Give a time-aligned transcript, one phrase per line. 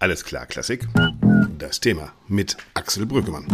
[0.00, 0.86] Alles klar, Klassik.
[1.58, 3.46] Das Thema mit Axel Brüggemann.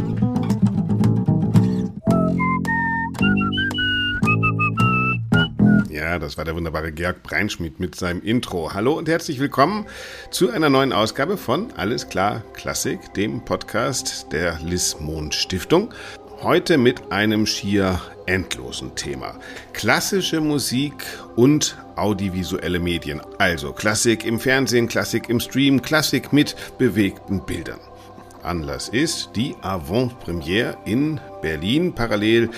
[5.88, 8.74] Ja, das war der wunderbare Georg Breinschmidt mit seinem Intro.
[8.74, 9.86] Hallo und herzlich willkommen
[10.30, 15.94] zu einer neuen Ausgabe von Alles klar Klassik, dem Podcast der Liz Mond Stiftung.
[16.44, 19.34] Heute mit einem schier endlosen Thema.
[19.72, 20.92] Klassische Musik
[21.36, 23.22] und audiovisuelle Medien.
[23.38, 27.80] Also Klassik im Fernsehen, Klassik im Stream, Klassik mit bewegten Bildern.
[28.44, 31.94] Anlass ist die Avant-Premiere in Berlin.
[31.94, 32.50] Parallel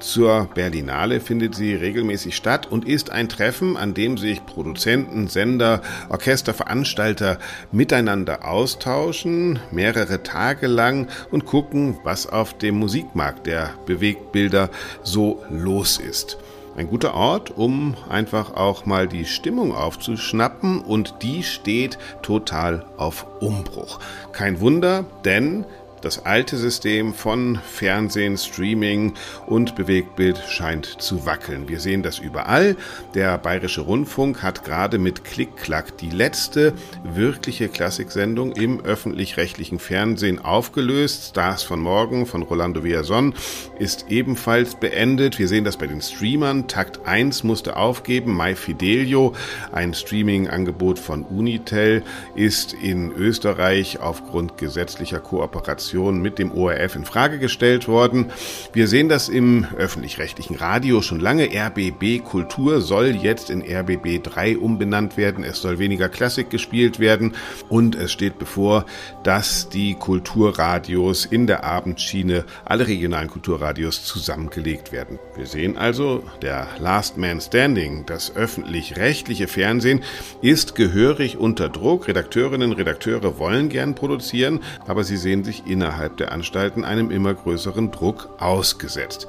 [0.00, 5.82] zur Berlinale findet sie regelmäßig statt und ist ein Treffen, an dem sich Produzenten, Sender,
[6.08, 7.38] Orchester, Veranstalter
[7.72, 14.70] miteinander austauschen, mehrere Tage lang und gucken, was auf dem Musikmarkt der Bewegtbilder
[15.02, 16.38] so los ist.
[16.76, 23.26] Ein guter Ort, um einfach auch mal die Stimmung aufzuschnappen und die steht total auf
[23.40, 24.00] Umbruch.
[24.32, 25.66] Kein Wunder, denn
[26.04, 29.14] das alte System von Fernsehen, Streaming
[29.46, 31.68] und Bewegtbild scheint zu wackeln.
[31.68, 32.76] Wir sehen das überall.
[33.14, 41.30] Der Bayerische Rundfunk hat gerade mit Klick-Klack die letzte wirkliche Klassiksendung im öffentlich-rechtlichen Fernsehen aufgelöst.
[41.30, 43.34] Stars von Morgen von Rolando Villazon
[43.78, 45.38] ist ebenfalls beendet.
[45.38, 46.68] Wir sehen das bei den Streamern.
[46.68, 48.36] Takt 1 musste aufgeben.
[48.36, 49.32] My Fidelio,
[49.72, 52.02] ein Streaming-Angebot von Unitel,
[52.34, 58.26] ist in Österreich aufgrund gesetzlicher Kooperation Kooperation mit dem ORF in Frage gestellt worden.
[58.72, 61.48] Wir sehen das im öffentlich-rechtlichen Radio schon lange.
[61.52, 65.44] RBB Kultur soll jetzt in RBB 3 umbenannt werden.
[65.44, 67.34] Es soll weniger Klassik gespielt werden
[67.68, 68.86] und es steht bevor,
[69.22, 75.18] dass die Kulturradios in der Abendschiene, alle regionalen Kulturradios zusammengelegt werden.
[75.36, 80.00] Wir sehen also, der Last Man Standing, das öffentlich-rechtliche Fernsehen,
[80.42, 82.08] ist gehörig unter Druck.
[82.08, 87.90] Redakteurinnen, Redakteure wollen gern produzieren, aber sie sehen sich innerhalb der Anstalten einem immer größeren
[87.90, 89.26] Druck ausgesetzt.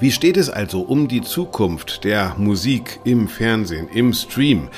[0.00, 4.68] Wie steht es also um die Zukunft der Musik im Fernsehen, im Stream?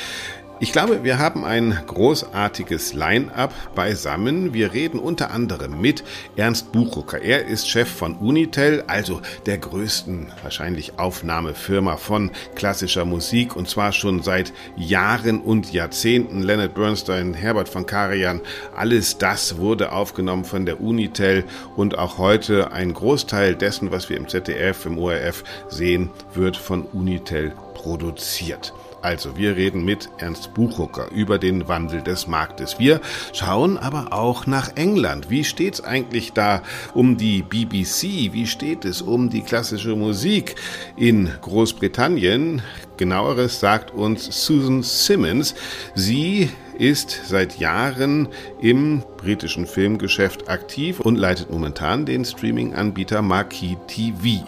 [0.61, 4.55] Ich glaube, wir haben ein großartiges Line-up beisammen.
[4.55, 6.05] Wir reden unter anderem mit
[6.37, 7.21] Ernst Buchrucker.
[7.21, 13.91] Er ist Chef von Unitel, also der größten wahrscheinlich Aufnahmefirma von klassischer Musik und zwar
[13.91, 16.41] schon seit Jahren und Jahrzehnten.
[16.43, 18.41] Leonard Bernstein, Herbert von Karajan,
[18.77, 21.43] alles das wurde aufgenommen von der Unitel
[21.75, 26.83] und auch heute ein Großteil dessen, was wir im ZDF, im ORF sehen, wird von
[26.83, 28.73] Unitel produziert.
[29.05, 32.79] Also, wir reden mit Ernst Buchhucker über den Wandel des Marktes.
[32.79, 33.03] Wir
[33.35, 35.29] schauen aber auch nach England.
[35.29, 36.63] Wie steht's eigentlich da
[36.95, 38.33] um die BBC?
[38.33, 40.55] Wie steht es um die klassische Musik
[40.97, 42.63] in Großbritannien?
[42.97, 45.55] Genaueres sagt uns Susan Simmons.
[45.95, 46.49] Sie
[46.79, 48.29] ist seit Jahren
[48.63, 54.47] im britischen Filmgeschäft aktiv und leitet momentan den Streaming-Anbieter Marquee TV.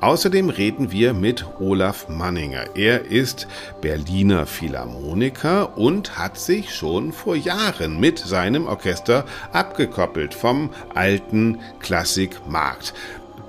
[0.00, 2.76] Außerdem reden wir mit Olaf Manninger.
[2.76, 3.48] Er ist
[3.80, 12.92] Berliner Philharmoniker und hat sich schon vor Jahren mit seinem Orchester abgekoppelt vom alten Klassikmarkt.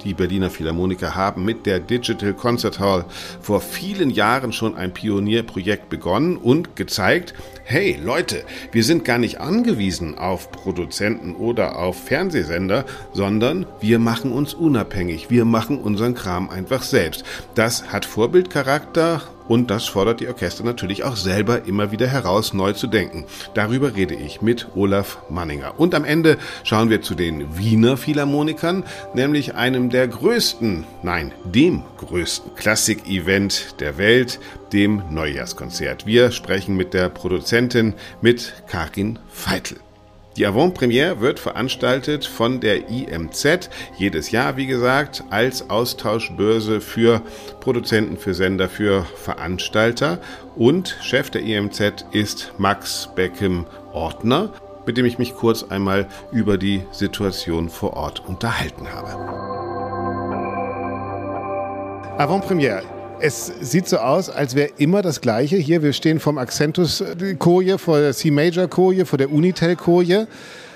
[0.03, 3.03] Die Berliner Philharmoniker haben mit der Digital Concert Hall
[3.41, 7.33] vor vielen Jahren schon ein Pionierprojekt begonnen und gezeigt,
[7.69, 14.31] hey Leute, wir sind gar nicht angewiesen auf Produzenten oder auf Fernsehsender, sondern wir machen
[14.31, 17.25] uns unabhängig, wir machen unseren Kram einfach selbst.
[17.55, 22.73] Das hat Vorbildcharakter und das fordert die Orchester natürlich auch selber immer wieder heraus, neu
[22.73, 23.25] zu denken.
[23.53, 25.79] Darüber rede ich mit Olaf Manninger.
[25.79, 31.83] Und am Ende schauen wir zu den Wiener Philharmonikern, nämlich einem der größten, nein, dem
[31.97, 34.39] größten Klassik-Event der Welt,
[34.73, 36.05] dem Neujahrskonzert.
[36.05, 39.77] Wir sprechen mit der Produzentin, mit Karin Feitel.
[40.37, 47.23] Die Avant-Premiere wird veranstaltet von der IMZ jedes Jahr, wie gesagt, als Austauschbörse für
[47.59, 50.19] Produzenten, für Sender, für Veranstalter.
[50.55, 54.53] Und Chef der IMZ ist Max Beckham-Ortner,
[54.85, 59.09] mit dem ich mich kurz einmal über die Situation vor Ort unterhalten habe.
[62.19, 62.96] Avant-Premiere.
[63.19, 65.57] Es sieht so aus, als wäre immer das Gleiche.
[65.57, 70.27] Hier, wir stehen vom Accentus-Koje, vor der C-Major-Koje, vor der Unitel-Koje.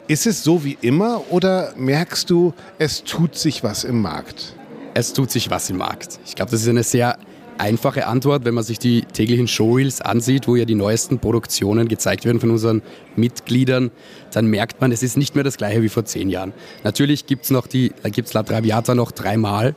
[0.07, 4.55] Ist es so wie immer oder merkst du, es tut sich was im Markt?
[4.95, 6.19] Es tut sich was im Markt.
[6.25, 7.17] Ich glaube, das ist eine sehr
[7.59, 12.25] einfache Antwort, wenn man sich die täglichen Showreels ansieht, wo ja die neuesten Produktionen gezeigt
[12.25, 12.81] werden von unseren
[13.15, 13.91] Mitgliedern,
[14.33, 16.53] dann merkt man, es ist nicht mehr das gleiche wie vor zehn Jahren.
[16.83, 19.75] Natürlich gibt es noch die, da gibt es La Traviata noch dreimal.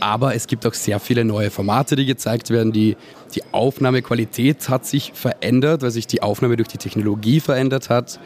[0.00, 2.72] Aber es gibt auch sehr viele neue Formate, die gezeigt werden.
[2.72, 2.96] Die,
[3.34, 8.20] die Aufnahmequalität hat sich verändert, weil sich die Aufnahme durch die Technologie verändert hat.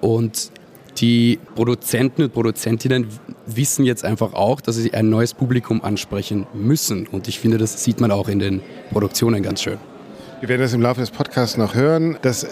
[0.00, 0.52] Und
[1.00, 3.08] die Produzenten und Produzentinnen
[3.46, 7.06] wissen jetzt einfach auch, dass sie ein neues Publikum ansprechen müssen.
[7.06, 8.60] Und ich finde, das sieht man auch in den
[8.90, 9.78] Produktionen ganz schön.
[10.40, 12.16] Wir werden das im Laufe des Podcasts noch hören.
[12.22, 12.46] Das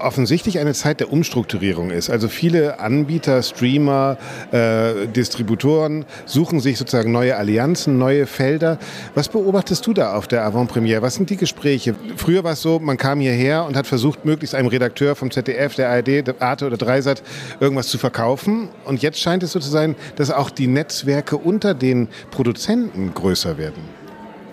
[0.00, 2.10] offensichtlich eine Zeit der Umstrukturierung ist.
[2.10, 4.18] Also viele Anbieter, Streamer,
[4.52, 8.78] äh, Distributoren suchen sich sozusagen neue Allianzen, neue Felder.
[9.14, 11.02] Was beobachtest du da auf der Avant-Premiere?
[11.02, 11.94] Was sind die Gespräche?
[12.16, 15.74] Früher war es so, man kam hierher und hat versucht, möglichst einem Redakteur vom ZDF,
[15.74, 17.22] der ARD, der Arte oder Dreisat
[17.60, 18.68] irgendwas zu verkaufen.
[18.84, 23.58] Und jetzt scheint es so zu sein, dass auch die Netzwerke unter den Produzenten größer
[23.58, 24.05] werden.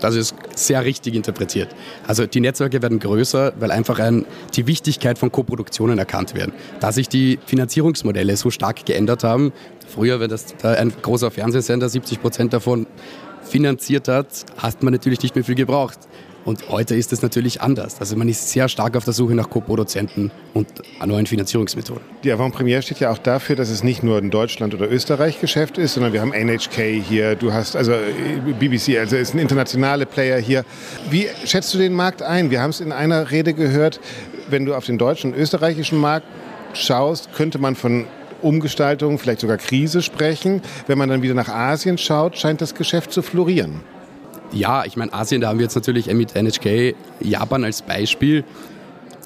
[0.04, 1.70] Das ist sehr richtig interpretiert.
[2.06, 6.52] Also die Netzwerke werden größer, weil einfach ein, die Wichtigkeit von Koproduktionen erkannt werden.
[6.82, 9.54] Da sich die Finanzierungsmodelle so stark geändert haben,
[9.88, 12.86] früher, wenn das da ein großer Fernsehsender 70 Prozent davon
[13.44, 14.28] finanziert hat,
[14.58, 16.00] hat man natürlich nicht mehr viel gebraucht.
[16.46, 18.00] Und heute ist es natürlich anders.
[18.00, 20.68] Also man ist sehr stark auf der Suche nach Co-Produzenten und
[21.06, 22.04] neuen Finanzierungsmethoden.
[22.24, 25.94] Die Avant-Premiere steht ja auch dafür, dass es nicht nur ein Deutschland- oder Österreich-Geschäft ist,
[25.94, 30.38] sondern wir haben NHK hier, du hast also äh, BBC, also ist ein internationale Player
[30.38, 30.66] hier.
[31.10, 32.52] Wie schätzt du den Markt ein?
[32.52, 34.02] Wir haben es in einer Rede gehört,
[34.50, 36.28] wenn du auf den deutschen und österreichischen Markt
[36.74, 38.06] schaust, könnte man von
[38.42, 40.62] Umgestaltung, vielleicht sogar Krise sprechen.
[40.88, 43.82] Wenn man dann wieder nach Asien schaut, scheint das Geschäft zu florieren.
[44.54, 48.44] Ja, ich meine, Asien, da haben wir jetzt natürlich mit NHK Japan als Beispiel.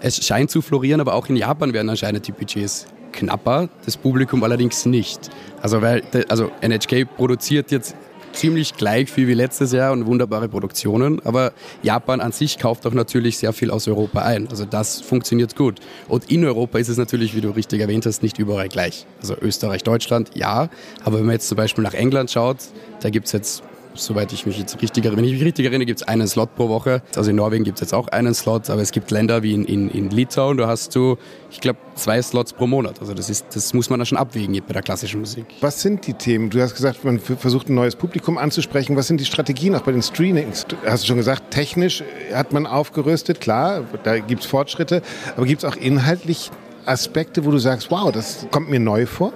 [0.01, 4.43] Es scheint zu florieren, aber auch in Japan werden anscheinend die Budgets knapper, das Publikum
[4.43, 5.29] allerdings nicht.
[5.61, 7.95] Also, weil, also NHK produziert jetzt
[8.31, 12.93] ziemlich gleich viel wie letztes Jahr und wunderbare Produktionen, aber Japan an sich kauft auch
[12.93, 14.47] natürlich sehr viel aus Europa ein.
[14.47, 15.79] Also das funktioniert gut.
[16.07, 19.07] Und in Europa ist es natürlich, wie du richtig erwähnt hast, nicht überall gleich.
[19.19, 20.69] Also Österreich, Deutschland, ja,
[21.03, 22.57] aber wenn man jetzt zum Beispiel nach England schaut,
[23.01, 23.63] da gibt es jetzt
[23.97, 25.21] soweit ich mich jetzt richtig erinnere.
[25.21, 27.01] Wenn ich mich richtig erinnere, gibt es einen Slot pro Woche.
[27.15, 29.65] Also in Norwegen gibt es jetzt auch einen Slot, aber es gibt Länder wie in,
[29.65, 31.17] in, in Litauen, da hast du,
[31.51, 32.99] ich glaube, zwei Slots pro Monat.
[32.99, 35.45] Also das, ist, das muss man dann schon abwägen bei der klassischen Musik.
[35.61, 36.49] Was sind die Themen?
[36.49, 38.95] Du hast gesagt, man versucht ein neues Publikum anzusprechen.
[38.95, 40.65] Was sind die Strategien auch bei den Streamings?
[40.85, 42.03] Hast du schon gesagt, technisch
[42.33, 45.01] hat man aufgerüstet, klar, da gibt es Fortschritte,
[45.35, 46.51] aber gibt es auch inhaltlich
[46.85, 49.33] Aspekte, wo du sagst, wow, das kommt mir neu vor?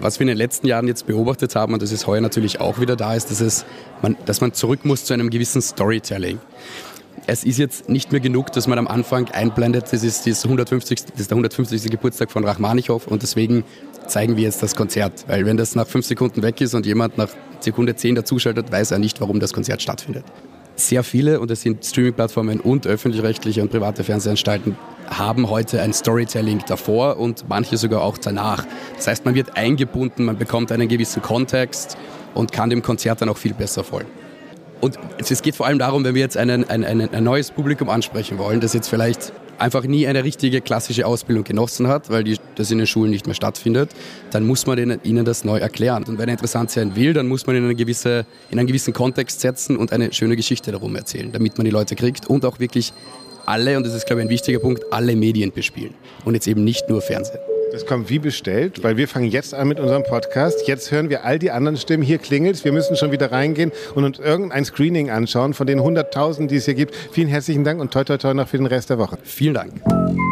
[0.00, 2.80] Was wir in den letzten Jahren jetzt beobachtet haben, und das ist heuer natürlich auch
[2.80, 3.66] wieder da, ist, dass, es,
[4.00, 6.38] man, dass man zurück muss zu einem gewissen Storytelling.
[7.26, 11.04] Es ist jetzt nicht mehr genug, dass man am Anfang einblendet, das ist, das 150,
[11.04, 11.90] das ist der 150.
[11.90, 13.62] Geburtstag von Rachmaninow und deswegen
[14.06, 15.24] zeigen wir jetzt das Konzert.
[15.28, 17.28] Weil wenn das nach fünf Sekunden weg ist und jemand nach
[17.60, 20.24] Sekunde zehn dazuschaltet, weiß er nicht, warum das Konzert stattfindet.
[20.76, 24.76] Sehr viele, und das sind Streaming-Plattformen und öffentlich-rechtliche und private Fernsehanstalten,
[25.08, 28.64] haben heute ein Storytelling davor und manche sogar auch danach.
[28.96, 31.96] Das heißt, man wird eingebunden, man bekommt einen gewissen Kontext
[32.34, 34.08] und kann dem Konzert dann auch viel besser folgen.
[34.80, 37.90] Und es geht vor allem darum, wenn wir jetzt einen, ein, ein, ein neues Publikum
[37.90, 42.36] ansprechen wollen, das jetzt vielleicht einfach nie eine richtige klassische Ausbildung genossen hat, weil die,
[42.56, 43.90] das in den Schulen nicht mehr stattfindet,
[44.30, 46.04] dann muss man denen, ihnen das neu erklären.
[46.04, 48.66] Und wenn er interessant sein will, dann muss man ihn in, eine gewisse, in einen
[48.66, 52.44] gewissen Kontext setzen und eine schöne Geschichte darum erzählen, damit man die Leute kriegt und
[52.44, 52.92] auch wirklich
[53.46, 55.94] alle, und das ist, glaube ich, ein wichtiger Punkt, alle Medien bespielen.
[56.24, 57.49] Und jetzt eben nicht nur Fernsehen.
[57.72, 60.66] Das kommt wie bestellt, weil wir fangen jetzt an mit unserem Podcast.
[60.66, 62.02] Jetzt hören wir all die anderen Stimmen.
[62.02, 66.48] Hier klingelt Wir müssen schon wieder reingehen und uns irgendein Screening anschauen von den 100.000,
[66.48, 66.94] die es hier gibt.
[67.12, 69.18] Vielen herzlichen Dank und toi toi toi noch für den Rest der Woche.
[69.22, 70.29] Vielen Dank.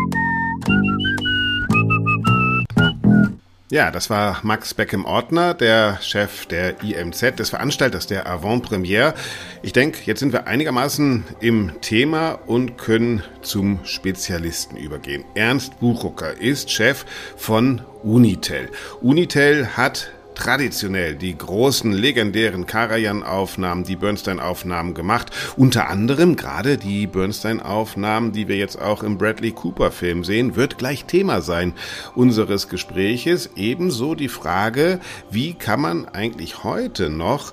[3.71, 9.13] Ja, das war Max Beckham-Ortner, der Chef der IMZ, des Veranstalters der Avant-Premiere.
[9.61, 15.23] Ich denke, jetzt sind wir einigermaßen im Thema und können zum Spezialisten übergehen.
[15.35, 17.05] Ernst Buchucker ist Chef
[17.37, 18.71] von Unitel.
[19.03, 25.31] Unitel hat traditionell die großen legendären Karajan-Aufnahmen, die Bernstein-Aufnahmen gemacht.
[25.57, 31.05] Unter anderem gerade die Bernstein-Aufnahmen, die wir jetzt auch im Bradley Cooper-Film sehen, wird gleich
[31.05, 31.75] Thema sein
[32.15, 33.51] unseres Gespräches.
[33.57, 37.53] Ebenso die Frage, wie kann man eigentlich heute noch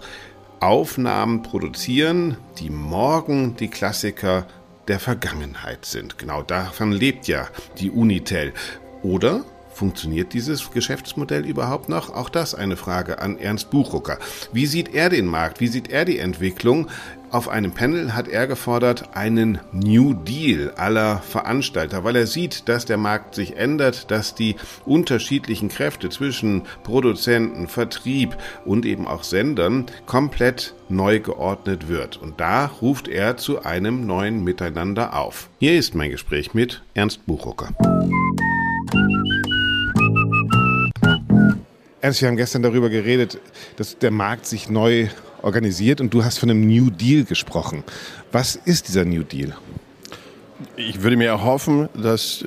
[0.60, 4.48] Aufnahmen produzieren, die morgen die Klassiker
[4.88, 6.18] der Vergangenheit sind.
[6.18, 7.48] Genau davon lebt ja
[7.80, 8.54] die Unitel.
[9.02, 9.44] Oder
[9.76, 12.10] Funktioniert dieses Geschäftsmodell überhaupt noch?
[12.10, 14.20] Auch das eine Frage an Ernst Buchrucker.
[14.54, 15.60] Wie sieht er den Markt?
[15.60, 16.88] Wie sieht er die Entwicklung?
[17.30, 22.86] Auf einem Panel hat er gefordert einen New Deal aller Veranstalter, weil er sieht, dass
[22.86, 24.56] der Markt sich ändert, dass die
[24.86, 32.16] unterschiedlichen Kräfte zwischen Produzenten, Vertrieb und eben auch Sendern komplett neu geordnet wird.
[32.16, 35.50] Und da ruft er zu einem neuen Miteinander auf.
[35.60, 37.74] Hier ist mein Gespräch mit Ernst Buchrucker.
[42.06, 43.40] Ernst, wir haben gestern darüber geredet,
[43.78, 45.08] dass der Markt sich neu
[45.42, 47.84] organisiert und du hast von einem New Deal gesprochen.
[48.32, 49.56] Was ist dieser New Deal?
[50.76, 52.46] Ich würde mir erhoffen, dass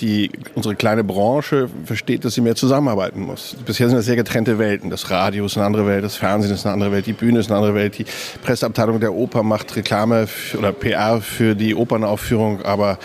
[0.00, 3.56] die, unsere kleine Branche versteht, dass sie mehr zusammenarbeiten muss.
[3.64, 4.90] Bisher sind das sehr getrennte Welten.
[4.90, 7.50] Das Radio ist eine andere Welt, das Fernsehen ist eine andere Welt, die Bühne ist
[7.50, 8.04] eine andere Welt, die
[8.44, 12.98] Presseabteilung der Oper macht Reklame oder PR für die Opernaufführung, aber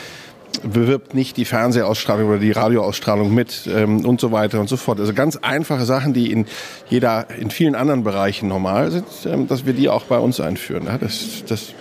[0.64, 5.00] bewirbt nicht die Fernsehausstrahlung oder die Radioausstrahlung mit ähm, und so weiter und so fort.
[5.00, 6.46] Also ganz einfache Sachen, die in
[6.90, 10.86] jeder, in vielen anderen Bereichen normal sind, ähm, dass wir die auch bei uns einführen.
[10.86, 11.74] Ja, das, das,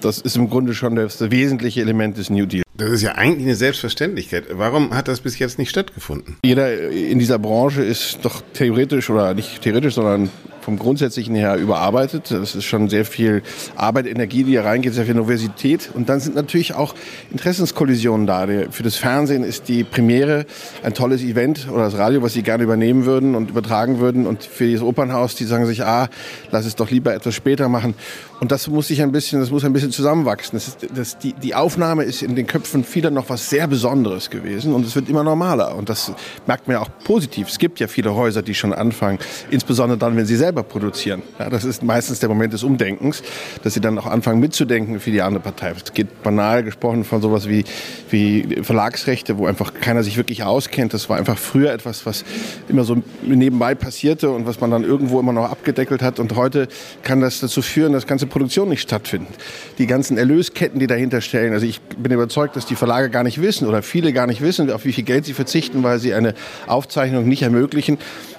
[0.00, 2.62] das ist im Grunde schon das, das wesentliche Element des New Deal.
[2.76, 4.44] Das ist ja eigentlich eine Selbstverständlichkeit.
[4.52, 6.36] Warum hat das bis jetzt nicht stattgefunden?
[6.44, 10.30] Jeder in dieser Branche ist doch theoretisch oder nicht theoretisch, sondern
[10.68, 12.30] vom Grundsätzlichen her überarbeitet.
[12.30, 13.42] Das ist schon sehr viel
[13.74, 15.88] Arbeit, Energie, die hier reingeht, sehr viel Universität.
[15.94, 16.94] Und dann sind natürlich auch
[17.30, 18.46] Interessenskollisionen da.
[18.70, 20.44] Für das Fernsehen ist die Premiere
[20.82, 24.26] ein tolles Event oder das Radio, was sie gerne übernehmen würden und übertragen würden.
[24.26, 26.10] Und für das Opernhaus, die sagen sich, ah,
[26.50, 27.94] lass es doch lieber etwas später machen.
[28.40, 30.56] Und das muss sich ein bisschen, das muss ein bisschen zusammenwachsen.
[30.56, 34.30] Das ist, das, die, die Aufnahme ist in den Köpfen vieler noch was sehr Besonderes
[34.30, 35.74] gewesen und es wird immer normaler.
[35.74, 36.12] Und das
[36.46, 37.48] merkt man ja auch positiv.
[37.48, 39.18] Es gibt ja viele Häuser, die schon anfangen,
[39.50, 41.22] insbesondere dann, wenn sie selber produzieren.
[41.38, 43.22] Ja, das ist meistens der Moment des Umdenkens,
[43.64, 45.74] dass sie dann auch anfangen mitzudenken für die andere Partei.
[45.76, 47.64] Es geht banal gesprochen von sowas wie,
[48.10, 50.94] wie Verlagsrechte, wo einfach keiner sich wirklich auskennt.
[50.94, 52.24] Das war einfach früher etwas, was
[52.68, 56.20] immer so nebenbei passierte und was man dann irgendwo immer noch abgedeckelt hat.
[56.20, 56.68] Und heute
[57.02, 59.34] kann das dazu führen, dass ganze Produktion nicht stattfindet.
[59.78, 61.52] Die ganzen Erlösketten, die dahinter stellen.
[61.52, 64.70] Also ich bin überzeugt, dass die Verlage gar nicht wissen oder viele gar nicht wissen,
[64.70, 66.34] auf wie viel Geld sie verzichten, weil sie eine
[66.66, 67.98] Aufzeichnung nicht ermöglichen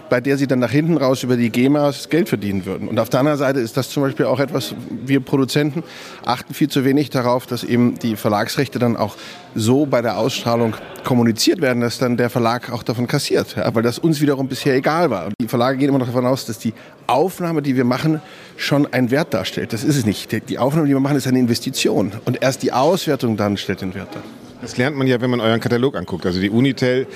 [0.09, 2.87] bei der sie dann nach hinten raus über die GEMAs Geld verdienen würden.
[2.87, 4.73] Und auf der anderen Seite ist das zum Beispiel auch etwas,
[5.05, 5.83] wir Produzenten
[6.25, 9.15] achten viel zu wenig darauf, dass eben die Verlagsrechte dann auch
[9.55, 13.55] so bei der Ausstrahlung kommuniziert werden, dass dann der Verlag auch davon kassiert.
[13.55, 15.29] Ja, weil das uns wiederum bisher egal war.
[15.39, 16.73] Die Verlage gehen immer noch davon aus, dass die
[17.11, 18.21] Aufnahme, die wir machen,
[18.57, 19.73] schon einen Wert darstellt.
[19.73, 20.49] Das ist es nicht.
[20.49, 22.11] Die Aufnahme, die wir machen, ist eine Investition.
[22.25, 24.23] Und erst die Auswertung dann stellt den Wert dar.
[24.61, 26.25] Das lernt man ja, wenn man euren Katalog anguckt.
[26.25, 27.07] Also die Unitel,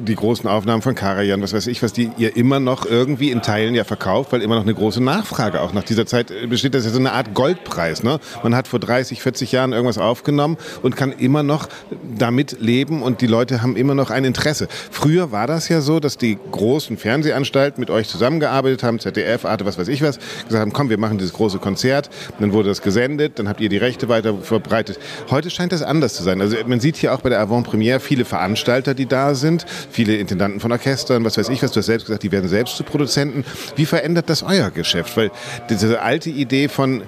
[0.00, 3.42] die großen Aufnahmen von Karajan, was weiß ich, was die ihr immer noch irgendwie in
[3.42, 6.74] Teilen ja verkauft, weil immer noch eine große Nachfrage auch nach dieser Zeit besteht.
[6.74, 8.04] Das ja so eine Art Goldpreis.
[8.04, 8.20] Ne?
[8.42, 11.68] Man hat vor 30, 40 Jahren irgendwas aufgenommen und kann immer noch
[12.16, 14.68] damit leben und die Leute haben immer noch ein Interesse.
[14.90, 19.64] Früher war das ja so, dass die großen Fernsehanstalten mit euch zusammengearbeitet haben, ZDF, Arte,
[19.64, 22.08] was weiß ich was, gesagt haben, komm, wir machen dieses große Konzert.
[22.38, 24.98] Dann wurde das gesendet, dann habt ihr die Rechte weiter verbreitet.
[25.30, 26.40] Heute scheint das anders zu sein.
[26.40, 30.16] Also also man sieht hier auch bei der Avant-Premiere viele Veranstalter, die da sind, viele
[30.16, 32.84] Intendanten von Orchestern, was weiß ich, was du hast selbst gesagt, die werden selbst zu
[32.84, 33.44] Produzenten.
[33.76, 35.16] Wie verändert das euer Geschäft?
[35.16, 35.30] Weil
[35.70, 37.02] diese alte Idee von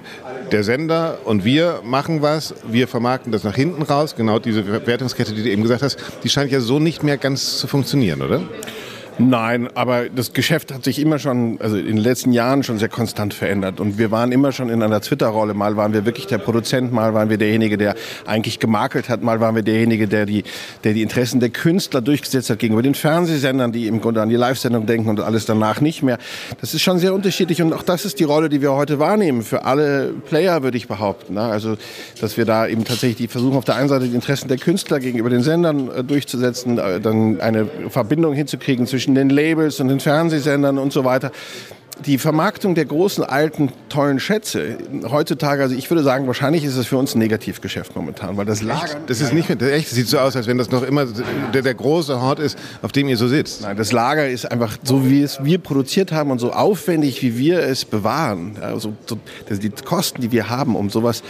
[0.51, 5.33] der Sender und wir machen was, wir vermarkten das nach hinten raus, genau diese Wertungskette,
[5.33, 8.41] die du eben gesagt hast, die scheint ja so nicht mehr ganz zu funktionieren, oder?
[9.17, 12.89] Nein, aber das Geschäft hat sich immer schon, also in den letzten Jahren schon sehr
[12.89, 13.79] konstant verändert.
[13.79, 15.53] Und wir waren immer schon in einer Twitter-Rolle.
[15.53, 17.95] Mal waren wir wirklich der Produzent, mal waren wir derjenige, der
[18.25, 20.43] eigentlich gemakelt hat, mal waren wir derjenige, der die,
[20.83, 24.35] der die Interessen der Künstler durchgesetzt hat gegenüber den Fernsehsendern, die im Grunde an die
[24.35, 26.17] Live-Sendung denken und alles danach nicht mehr.
[26.59, 29.43] Das ist schon sehr unterschiedlich und auch das ist die Rolle, die wir heute wahrnehmen
[29.43, 31.35] für alle Player, würde ich behaupten.
[31.35, 31.41] Ne?
[31.41, 31.77] Also,
[32.19, 35.29] dass wir da eben tatsächlich versuchen, auf der einen Seite die Interessen der Künstler gegenüber
[35.29, 39.99] den Sendern äh, durchzusetzen, äh, dann eine Verbindung hinzukriegen zwischen zwischen den Labels und den
[39.99, 41.31] Fernsehsendern und so weiter
[42.03, 44.77] die Vermarktung der großen, alten, tollen Schätze
[45.09, 48.61] heutzutage, also ich würde sagen, wahrscheinlich ist es für uns ein Negativgeschäft momentan, weil das
[48.61, 48.97] Lager.
[49.07, 51.05] Das ist nicht mehr, echt, sieht so aus, als wenn das noch immer
[51.53, 53.61] der, der große Hort ist, auf dem ihr so sitzt.
[53.61, 57.37] Nein, das Lager ist einfach so, wie es wir produziert haben und so aufwendig, wie
[57.37, 58.57] wir es bewahren.
[58.61, 59.17] Also, so,
[59.49, 61.23] die Kosten, die wir haben, um sowas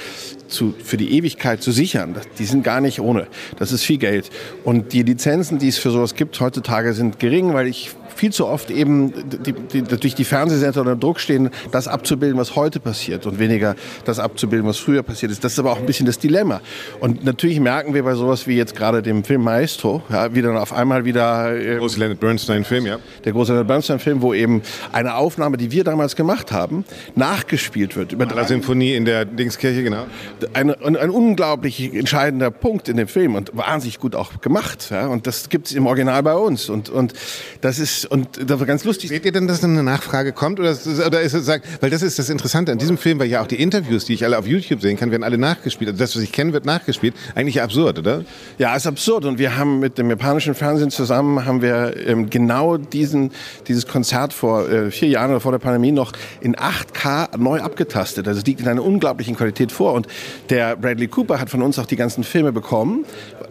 [0.48, 3.28] zu, für die Ewigkeit zu sichern, die sind gar nicht ohne.
[3.58, 4.30] Das ist viel Geld.
[4.64, 8.48] Und die Lizenzen, die es für sowas gibt heutzutage, sind gering, weil ich viel zu
[8.48, 13.26] oft eben die, die, durch die Fernsehsender unter Druck stehen, das abzubilden, was heute passiert
[13.26, 15.44] und weniger das abzubilden, was früher passiert ist.
[15.44, 16.62] Das ist aber auch ein bisschen das Dilemma.
[17.00, 20.58] Und natürlich merken wir bei sowas wie jetzt gerade dem Film Maestro, ja, wie dann
[20.58, 21.56] auf einmal wieder...
[21.56, 23.00] Äh, der große Leonard Bernstein-Film, ja.
[23.24, 28.12] Der große Leonard Bernstein-Film, wo eben eine Aufnahme, die wir damals gemacht haben, nachgespielt wird.
[28.12, 30.06] Über La Symphonie in der Dingskirche, genau.
[30.54, 34.90] Ein, ein, ein, unglaublich entscheidender Punkt in dem Film und wahnsinnig gut auch gemacht.
[34.92, 35.08] Ja.
[35.08, 36.70] Und das gibt es im Original bei uns.
[36.70, 37.14] Und, und
[37.62, 39.10] das ist und das war ganz lustig.
[39.10, 40.60] Seht ihr denn, dass eine Nachfrage kommt?
[40.60, 43.48] Oder, oder ist es, weil das ist das Interessante an diesem Film, weil ja auch
[43.48, 45.90] die Interviews, die ich alle auf YouTube sehen kann, werden alle nachgespielt.
[45.90, 47.16] Also das, was ich kenne, wird nachgespielt.
[47.36, 48.24] Eigentlich absurd, oder?
[48.58, 49.26] Ja, ist absurd.
[49.26, 53.32] Und wir haben mit dem japanischen Fernsehen zusammen, haben wir ähm, genau diesen,
[53.68, 58.28] dieses Konzert vor äh, vier Jahren oder vor der Pandemie noch in 8K neu abgetastet.
[58.28, 59.94] Also es liegt in einer unglaublichen Qualität vor.
[59.94, 60.08] Und
[60.50, 63.06] der Bradley Cooper hat von uns auch die ganzen Filme bekommen,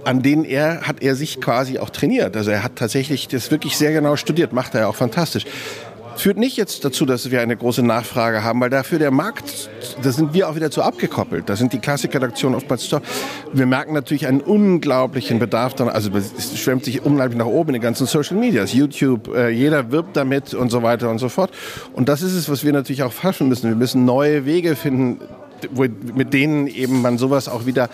[0.04, 2.36] an denen er, hat er sich quasi auch trainiert.
[2.36, 5.44] Also er hat tatsächlich das wirklich sehr genau studiert macht er ja auch fantastisch.
[6.16, 9.68] führt nicht jetzt dazu, dass wir eine große Nachfrage haben, weil dafür der Markt,
[10.00, 11.48] da sind wir auch wieder zu abgekoppelt.
[11.48, 13.00] Da sind die Klassikredaktionen oftmals zu.
[13.52, 17.74] Wir merken natürlich einen unglaublichen Bedarf dann, also es schwemmt sich unglaublich nach oben in
[17.74, 21.50] den ganzen Social Medias, YouTube, äh, jeder wirbt damit und so weiter und so fort.
[21.92, 23.68] Und das ist es, was wir natürlich auch fassen müssen.
[23.68, 25.20] Wir müssen neue Wege finden,
[26.14, 27.88] mit denen eben man sowas auch wieder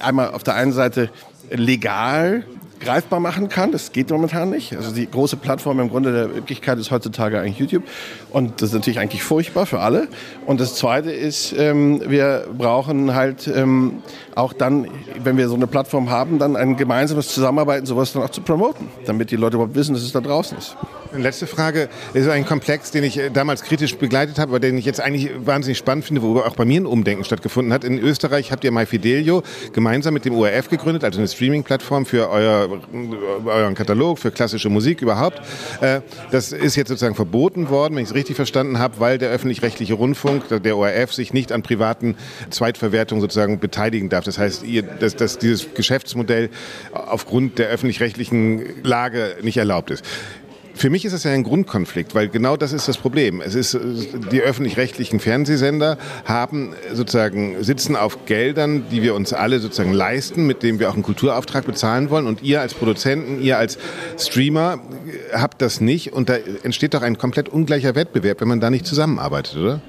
[0.00, 1.10] einmal auf der einen Seite
[1.50, 2.44] legal
[2.80, 3.72] greifbar machen kann.
[3.72, 4.74] Das geht momentan nicht.
[4.74, 7.84] Also die große Plattform im Grunde der Wirklichkeit ist heutzutage eigentlich YouTube.
[8.30, 10.08] Und das ist natürlich eigentlich furchtbar für alle.
[10.46, 14.02] Und das Zweite ist, ähm, wir brauchen halt ähm,
[14.34, 14.88] auch dann,
[15.22, 18.88] wenn wir so eine Plattform haben, dann ein gemeinsames Zusammenarbeiten, sowas dann auch zu promoten,
[19.04, 20.76] damit die Leute überhaupt wissen, dass es da draußen ist.
[21.12, 24.84] Letzte Frage ist ein Komplex, den ich äh, damals kritisch begleitet habe, aber den ich
[24.84, 27.82] jetzt eigentlich wahnsinnig spannend finde, wo auch bei mir ein Umdenken stattgefunden hat.
[27.82, 32.80] In Österreich habt ihr MyFidelio gemeinsam mit dem ORF gegründet, also eine Streaming-Plattform für euer,
[32.92, 35.40] äh, euren Katalog, für klassische Musik überhaupt.
[35.80, 36.00] Äh,
[36.30, 39.94] das ist jetzt sozusagen verboten worden, wenn ich es richtig verstanden habe, weil der öffentlich-rechtliche
[39.94, 42.14] Rundfunk, der ORF, sich nicht an privaten
[42.50, 44.24] Zweitverwertungen sozusagen beteiligen darf.
[44.24, 46.50] Das heißt, ihr, dass, dass dieses Geschäftsmodell
[46.92, 50.04] aufgrund der öffentlich-rechtlichen Lage nicht erlaubt ist.
[50.80, 53.42] Für mich ist es ja ein Grundkonflikt, weil genau das ist das Problem.
[53.42, 53.78] Es ist,
[54.32, 60.62] die öffentlich-rechtlichen Fernsehsender haben sozusagen, sitzen auf Geldern, die wir uns alle sozusagen leisten, mit
[60.62, 62.26] denen wir auch einen Kulturauftrag bezahlen wollen.
[62.26, 63.76] Und ihr als Produzenten, ihr als
[64.16, 64.80] Streamer
[65.34, 66.14] habt das nicht.
[66.14, 69.82] Und da entsteht doch ein komplett ungleicher Wettbewerb, wenn man da nicht zusammenarbeitet, oder?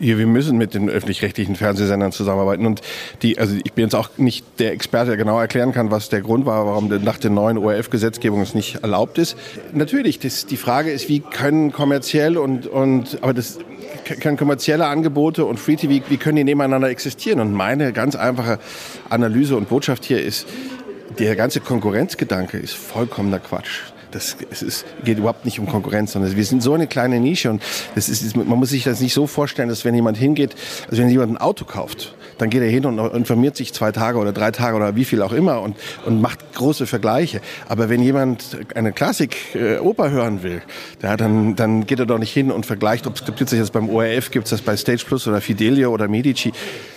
[0.00, 2.66] Ja, wir müssen mit den öffentlich-rechtlichen Fernsehsendern zusammenarbeiten.
[2.66, 2.80] Und
[3.22, 6.20] die, also ich bin jetzt auch nicht der Experte, der genau erklären kann, was der
[6.20, 9.36] Grund war, warum nach der neuen ORF-Gesetzgebung es nicht erlaubt ist.
[9.72, 13.58] Natürlich, das, die Frage ist, wie können kommerziell und, und aber das
[14.20, 17.40] können kommerzielle Angebote und Free TV, wie können die nebeneinander existieren?
[17.40, 18.58] Und meine ganz einfache
[19.10, 20.46] Analyse und Botschaft hier ist,
[21.18, 26.36] der ganze Konkurrenzgedanke ist vollkommener Quatsch das, es ist, geht überhaupt nicht um Konkurrenz, sondern
[26.36, 27.62] wir sind so eine kleine Nische und
[27.94, 30.54] das ist, man muss sich das nicht so vorstellen, dass wenn jemand hingeht,
[30.88, 34.18] also wenn jemand ein Auto kauft, dann geht er hin und informiert sich zwei Tage
[34.18, 37.40] oder drei Tage oder wie viel auch immer und, und macht große Vergleiche.
[37.68, 40.62] Aber wenn jemand eine Klassik-Oper äh, hören will,
[41.02, 43.70] ja, dann, dann geht er doch nicht hin und vergleicht, ob es gibt es das
[43.70, 46.52] beim ORF, gibt es das bei Stage Plus oder Fidelio oder Medici.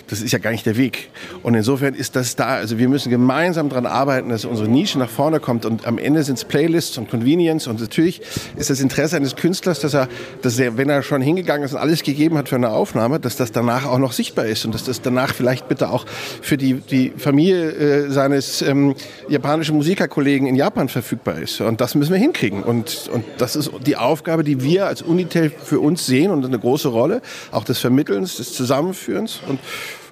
[0.08, 1.10] Das ist ja gar nicht der Weg.
[1.42, 2.46] Und insofern ist das da.
[2.46, 5.66] Also wir müssen gemeinsam daran arbeiten, dass unsere Nische nach vorne kommt.
[5.66, 7.66] Und am Ende sind es Playlists und Convenience.
[7.66, 8.20] Und natürlich
[8.56, 10.08] ist das Interesse eines Künstlers, dass er,
[10.42, 13.36] dass er, wenn er schon hingegangen ist und alles gegeben hat für eine Aufnahme, dass
[13.36, 16.06] das danach auch noch sichtbar ist und dass das danach vielleicht bitte auch
[16.42, 18.94] für die, die Familie äh, seines ähm,
[19.28, 21.60] japanischen Musikerkollegen in Japan verfügbar ist.
[21.60, 22.62] Und das müssen wir hinkriegen.
[22.62, 26.58] Und, und das ist die Aufgabe, die wir als Unitel für uns sehen und eine
[26.58, 29.40] große Rolle, auch des Vermittelns, des Zusammenführens.
[29.48, 29.60] Und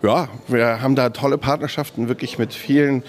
[0.03, 3.03] ja, wir haben da tolle Partnerschaften wirklich mit vielen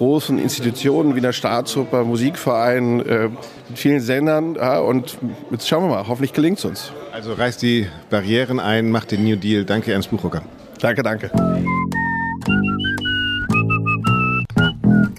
[0.00, 3.28] großen Institutionen wie der Staatsoper, Musikverein, äh,
[3.68, 4.54] mit vielen Sendern.
[4.54, 5.18] Ja, und
[5.50, 6.90] jetzt schauen wir mal, hoffentlich gelingt es uns.
[7.12, 9.66] Also reißt die Barrieren ein, macht den New Deal.
[9.66, 10.40] Danke, Ernst Buchrucker.
[10.80, 11.30] Danke, danke.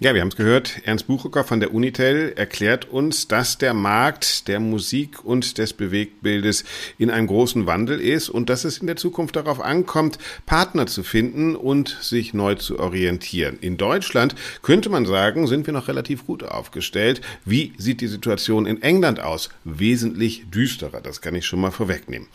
[0.04, 0.82] Ja, wir haben es gehört.
[0.86, 6.64] Ernst Buchucker von der Unitel erklärt uns, dass der Markt der Musik und des Bewegtbildes
[6.98, 11.04] in einem großen Wandel ist und dass es in der Zukunft darauf ankommt, Partner zu
[11.04, 13.60] finden und sich neu zu orientieren.
[13.62, 14.34] In Deutschland
[14.64, 17.22] könnte man sagen, sind wir noch relativ gut aufgestellt.
[17.46, 19.52] Wie sieht die Situation in England aus?
[19.66, 22.28] Wesentlich düsterer, das kann ich schon mal vorwegnehmen.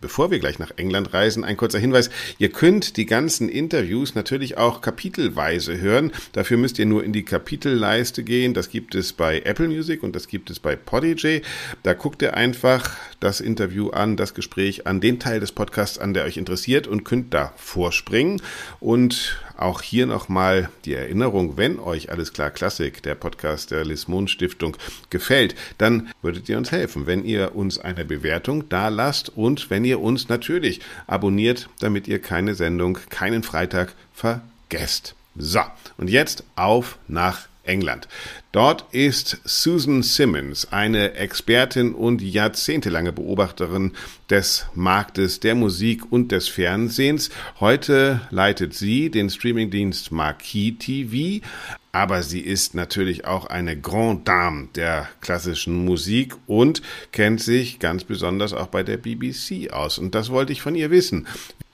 [0.00, 2.10] Bevor wir gleich nach England reisen, ein kurzer Hinweis.
[2.38, 6.12] Ihr könnt die ganzen Interviews natürlich auch kapitelweise hören.
[6.32, 8.52] Dafür müsst ihr nur in die Kapitelleiste gehen.
[8.52, 11.42] Das gibt es bei Apple Music und das gibt es bei Podigy.
[11.82, 16.14] Da guckt ihr einfach das Interview an, das Gespräch an, den Teil des Podcasts an,
[16.14, 18.42] der euch interessiert und könnt da vorspringen.
[18.80, 24.28] Und auch hier nochmal die Erinnerung, wenn euch alles klar Klassik, der Podcast der Lismon
[24.28, 24.76] Stiftung,
[25.10, 29.84] gefällt, dann würdet ihr uns helfen, wenn ihr uns eine Bewertung da lasst und wenn
[29.84, 35.14] ihr uns natürlich abonniert, damit ihr keine Sendung, keinen Freitag vergesst.
[35.36, 35.60] So,
[35.98, 38.08] und jetzt auf nach England.
[38.52, 43.92] Dort ist Susan Simmons, eine Expertin und jahrzehntelange Beobachterin
[44.30, 47.30] des Marktes der Musik und des Fernsehens.
[47.60, 51.44] Heute leitet sie den Streamingdienst Marquis TV,
[51.92, 58.04] aber sie ist natürlich auch eine Grande Dame der klassischen Musik und kennt sich ganz
[58.04, 59.98] besonders auch bei der BBC aus.
[59.98, 61.26] Und das wollte ich von ihr wissen.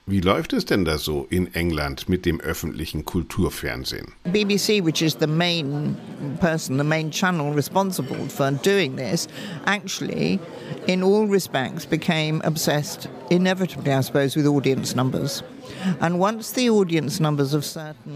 [0.04, 4.12] Wie läuft es denn da so in England mit dem öffentlichen Kulturfernsehen?
[4.24, 5.96] BBC, which is the main
[6.40, 9.28] person, the main channel responsible for doing this,
[9.64, 10.40] actually,
[10.88, 15.44] in all respects, became obsessed, inevitably, I suppose, with audience numbers.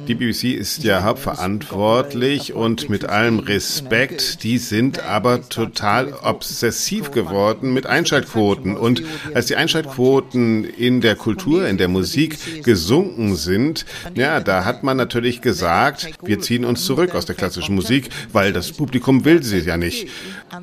[0.06, 7.72] Die BBC ist ja hauptverantwortlich und mit allem Respekt, die sind aber total obsessiv geworden
[7.72, 8.76] mit Einschaltquoten.
[8.76, 9.02] Und
[9.34, 14.96] als die Einschaltquoten in der Kultur, in der Musik gesunken sind, ja, da hat man
[14.96, 19.58] natürlich gesagt, wir ziehen uns zurück aus der klassischen Musik, weil das Publikum will sie
[19.58, 20.08] ja nicht.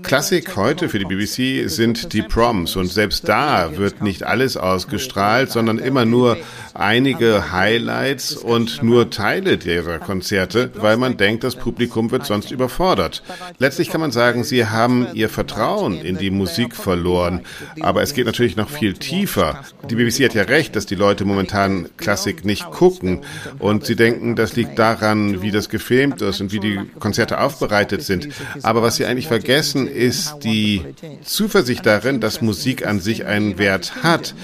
[0.01, 2.75] Klassik heute für die BBC sind die Proms.
[2.75, 6.37] Und selbst da wird nicht alles ausgestrahlt, sondern immer nur
[6.83, 13.23] einige Highlights und nur Teile dieser Konzerte, weil man denkt, das Publikum wird sonst überfordert.
[13.57, 17.41] Letztlich kann man sagen, sie haben ihr Vertrauen in die Musik verloren.
[17.79, 19.61] Aber es geht natürlich noch viel tiefer.
[19.89, 23.21] Die BBC hat ja recht, dass die Leute momentan Klassik nicht gucken
[23.59, 28.03] und sie denken, das liegt daran, wie das gefilmt ist und wie die Konzerte aufbereitet
[28.03, 28.27] sind.
[28.61, 30.81] Aber was sie eigentlich vergessen, ist die
[31.23, 34.35] Zuversicht darin, dass Musik an sich einen Wert hat.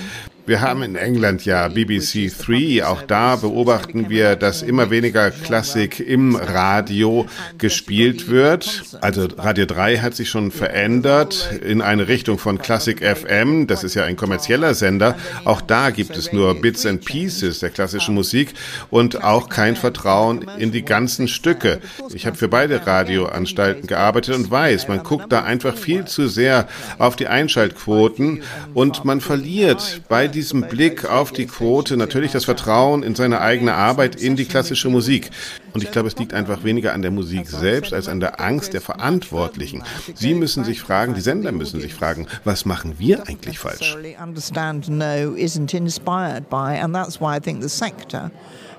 [0.49, 2.83] Wir haben in England ja BBC 3.
[2.83, 7.27] Auch da beobachten wir, dass immer weniger Klassik im Radio
[7.59, 8.81] gespielt wird.
[8.99, 13.67] Also Radio 3 hat sich schon verändert in eine Richtung von Classic FM.
[13.67, 15.15] Das ist ja ein kommerzieller Sender.
[15.45, 18.55] Auch da gibt es nur Bits and Pieces der klassischen Musik
[18.89, 21.79] und auch kein Vertrauen in die ganzen Stücke.
[22.11, 26.67] Ich habe für beide Radioanstalten gearbeitet und weiß, man guckt da einfach viel zu sehr
[26.97, 28.41] auf die Einschaltquoten
[28.73, 33.73] und man verliert bei diesem Blick auf die Quote natürlich das Vertrauen in seine eigene
[33.73, 35.31] Arbeit in die klassische Musik.
[35.73, 38.73] Und ich glaube, es liegt einfach weniger an der Musik selbst als an der Angst
[38.73, 39.83] der Verantwortlichen.
[40.15, 43.97] Sie müssen sich fragen, die Sender müssen sich fragen, was machen wir eigentlich falsch?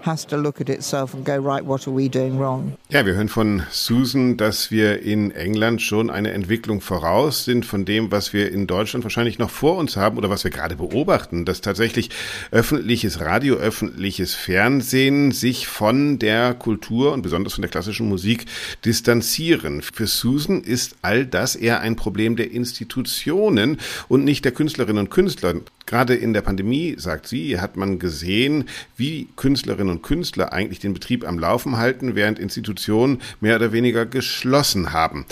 [0.03, 2.77] Has to look at itself and go, right, what are we doing wrong?
[2.89, 7.85] Ja, wir hören von Susan, dass wir in England schon eine Entwicklung voraus sind von
[7.85, 11.45] dem, was wir in Deutschland wahrscheinlich noch vor uns haben oder was wir gerade beobachten,
[11.45, 12.11] dass tatsächlich
[12.51, 18.47] öffentliches Radio, öffentliches Fernsehen sich von der Kultur und besonders von der klassischen Musik
[18.85, 19.83] distanzieren.
[19.83, 25.11] Für Susan ist all das eher ein Problem der Institutionen und nicht der Künstlerinnen und
[25.11, 25.55] Künstler.
[25.87, 30.95] Gerade in der Pandemie, sagt sie, hat man gesehen, wie Künstlerinnen und Künstler eigentlich den
[30.95, 35.27] Betrieb am Laufen halten, während Institutionen mehr oder weniger geschlossen haben.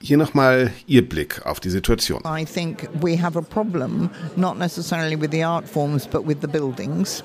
[0.00, 2.22] Hier nochmal Ihr Blick auf die Situation.
[2.26, 6.48] I think we have a problem, not necessarily with the art forms, but with the
[6.48, 7.24] buildings.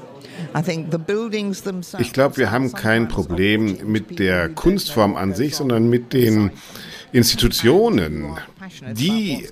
[1.99, 6.51] Ich glaube, wir haben kein Problem mit der Kunstform an sich, sondern mit den
[7.11, 8.37] Institutionen,
[8.93, 9.47] die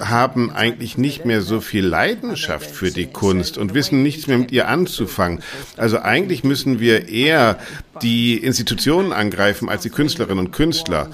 [0.00, 4.52] haben eigentlich nicht mehr so viel Leidenschaft für die Kunst und wissen nichts mehr mit
[4.52, 5.40] ihr anzufangen.
[5.76, 7.58] Also eigentlich müssen wir eher
[8.00, 11.10] die Institutionen angreifen als die Künstlerinnen und Künstler.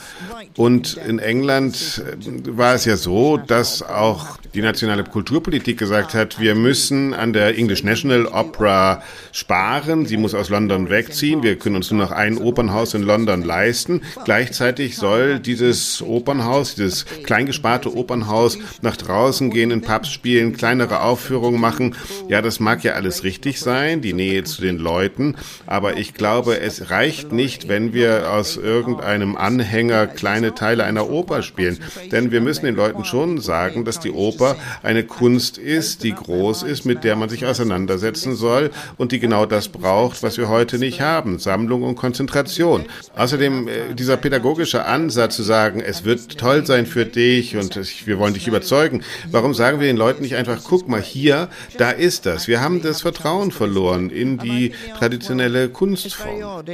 [0.56, 6.40] Und in England äh, war es ja so, dass auch die nationale Kulturpolitik gesagt hat,
[6.40, 10.06] wir müssen an der English National Opera sparen.
[10.06, 11.42] Sie muss aus London wegziehen.
[11.42, 14.02] Wir können uns nur noch ein Opernhaus in London leisten.
[14.24, 17.06] Gleichzeitig soll dieses Opernhaus, dieses
[17.48, 21.96] kleingesparte Opernhaus nach draußen gehen, in Pubs spielen, kleinere Aufführungen machen.
[22.28, 25.36] Ja, das mag ja alles richtig sein, die Nähe zu den Leuten.
[25.66, 31.42] Aber ich glaube, es reicht nicht, wenn wir aus irgendeinem Anhänger kleine Teile einer Oper
[31.42, 31.78] spielen.
[32.12, 36.64] Denn wir müssen den Leuten schon sagen, dass die Oper eine Kunst ist, die groß
[36.64, 40.78] ist, mit der man sich auseinandersetzen soll und die genau das braucht, was wir heute
[40.78, 42.84] nicht haben, Sammlung und Konzentration.
[43.16, 48.18] Außerdem äh, dieser pädagogische Ansatz zu sagen, es wird toll sein für dich und wir
[48.18, 49.02] wollen dich überzeugen.
[49.30, 52.48] Warum sagen wir den Leuten nicht einfach, guck mal hier, da ist das.
[52.48, 56.64] Wir haben das Vertrauen verloren in die traditionelle Kunstform.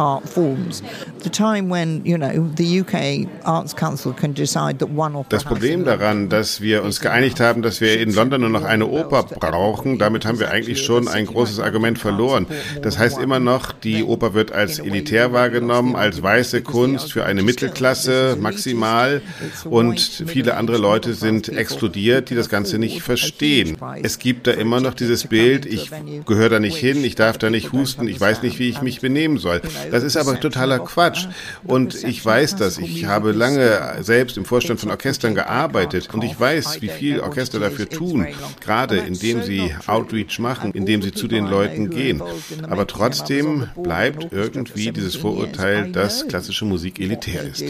[0.00, 0.82] Art forms.
[1.22, 5.44] The time when, you know, the UK Arts Council can decide that one opera Das
[5.44, 9.24] Problem daran, dass wir uns geeinigt haben, dass wir in London nur noch eine Oper
[9.24, 12.46] brauchen, damit haben wir eigentlich schon ein großes Argument verloren.
[12.82, 17.42] Das heißt immer noch, die Oper wird als elitär wahrgenommen, als weiße Kunst für eine
[17.42, 19.20] Mittelklasse maximal
[19.64, 23.76] und viele andere Leute sind exkludiert, die das Ganze nicht verstehen.
[24.02, 25.90] Es gibt da immer noch dieses Bild, ich
[26.24, 29.00] gehöre da nicht hin, ich darf da nicht husten, ich weiß nicht, wie ich mich
[29.02, 29.60] benehmen soll.
[29.90, 31.26] Das ist aber totaler Quatsch.
[31.64, 32.78] Und ich weiß das.
[32.78, 37.58] Ich habe lange selbst im Vorstand von Orchestern gearbeitet und ich weiß, wie viel Orchester
[37.58, 38.26] dafür tun,
[38.60, 42.22] gerade indem sie Outreach machen, indem sie zu den Leuten gehen.
[42.68, 47.62] Aber trotzdem bleibt irgendwie dieses Vorurteil, dass klassische Musik elitär ist.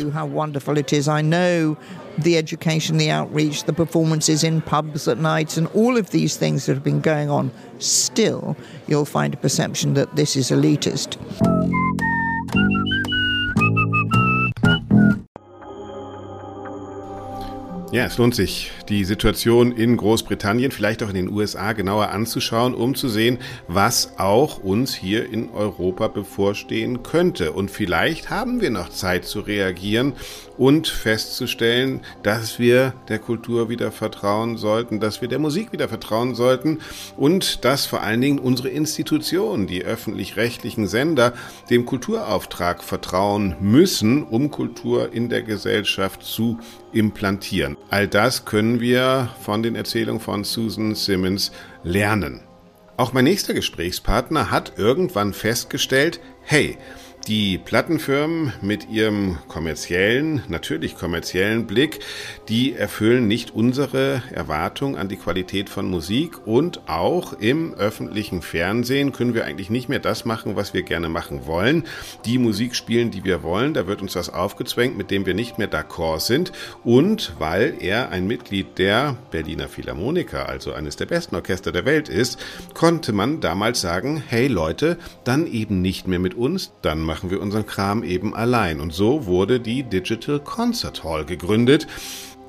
[2.18, 6.66] the education, the outreach, the performances in pubs at night, and all of these things
[6.66, 8.56] that have been going on, still
[8.87, 11.16] you'll find a perception that this is elitist.
[17.92, 22.74] Ja, es lohnt sich, die Situation in Großbritannien, vielleicht auch in den USA genauer anzuschauen,
[22.74, 27.53] um zu sehen, was auch uns hier in Europa bevorstehen könnte.
[27.53, 30.14] Und vielleicht haben wir noch Zeit zu reagieren
[30.59, 36.35] und festzustellen, dass wir der Kultur wieder vertrauen sollten, dass wir der Musik wieder vertrauen
[36.35, 36.81] sollten
[37.16, 41.33] und dass vor allen Dingen unsere Institutionen, die öffentlich-rechtlichen Sender,
[41.70, 46.59] dem Kulturauftrag vertrauen müssen, um Kultur in der Gesellschaft zu
[46.92, 47.76] implantieren.
[47.88, 52.42] All das können wir von den Erzählungen von Susan Simmons lernen.
[52.96, 56.76] Auch mein nächster Gesprächspartner hat irgendwann festgestellt, hey,
[57.26, 62.00] die Plattenfirmen mit ihrem kommerziellen, natürlich kommerziellen Blick,
[62.48, 69.12] die erfüllen nicht unsere Erwartung an die Qualität von Musik und auch im öffentlichen Fernsehen
[69.12, 71.85] können wir eigentlich nicht mehr das machen, was wir gerne machen wollen.
[72.24, 75.59] Die Musik spielen, die wir wollen, da wird uns was aufgezwängt, mit dem wir nicht
[75.59, 76.52] mehr d'accord sind
[76.85, 82.09] und weil er ein Mitglied der Berliner Philharmoniker, also eines der besten Orchester der Welt
[82.09, 82.38] ist,
[82.72, 87.40] konnte man damals sagen, hey Leute, dann eben nicht mehr mit uns, dann machen wir
[87.40, 88.78] unseren Kram eben allein.
[88.78, 91.88] Und so wurde die Digital Concert Hall gegründet.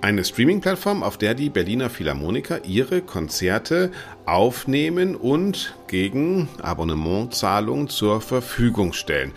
[0.01, 3.89] Eine Streaming-Plattform, auf der die Berliner Philharmoniker ihre Konzerte
[4.27, 9.31] aufnehmen und gegen Abonnementzahlung zur Verfügung stellen.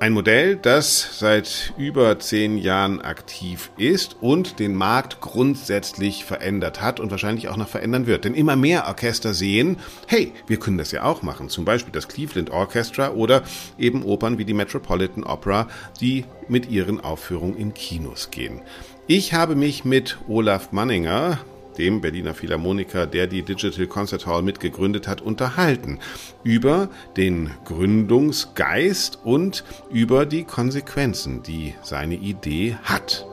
[0.00, 6.98] Ein Modell, das seit über zehn Jahren aktiv ist und den Markt grundsätzlich verändert hat
[6.98, 8.24] und wahrscheinlich auch noch verändern wird.
[8.24, 9.78] Denn immer mehr Orchester sehen,
[10.08, 11.48] hey, wir können das ja auch machen.
[11.48, 13.44] Zum Beispiel das Cleveland Orchestra oder
[13.78, 15.68] eben Opern wie die Metropolitan Opera,
[16.00, 18.62] die mit ihren Aufführungen in Kinos gehen.
[19.06, 21.38] Ich habe mich mit Olaf Manninger,
[21.78, 25.98] dem Berliner Philharmoniker, der die Digital Concert Hall mitgegründet hat, unterhalten.
[26.42, 33.26] Über den Gründungsgeist und über die Konsequenzen, die seine Idee hat.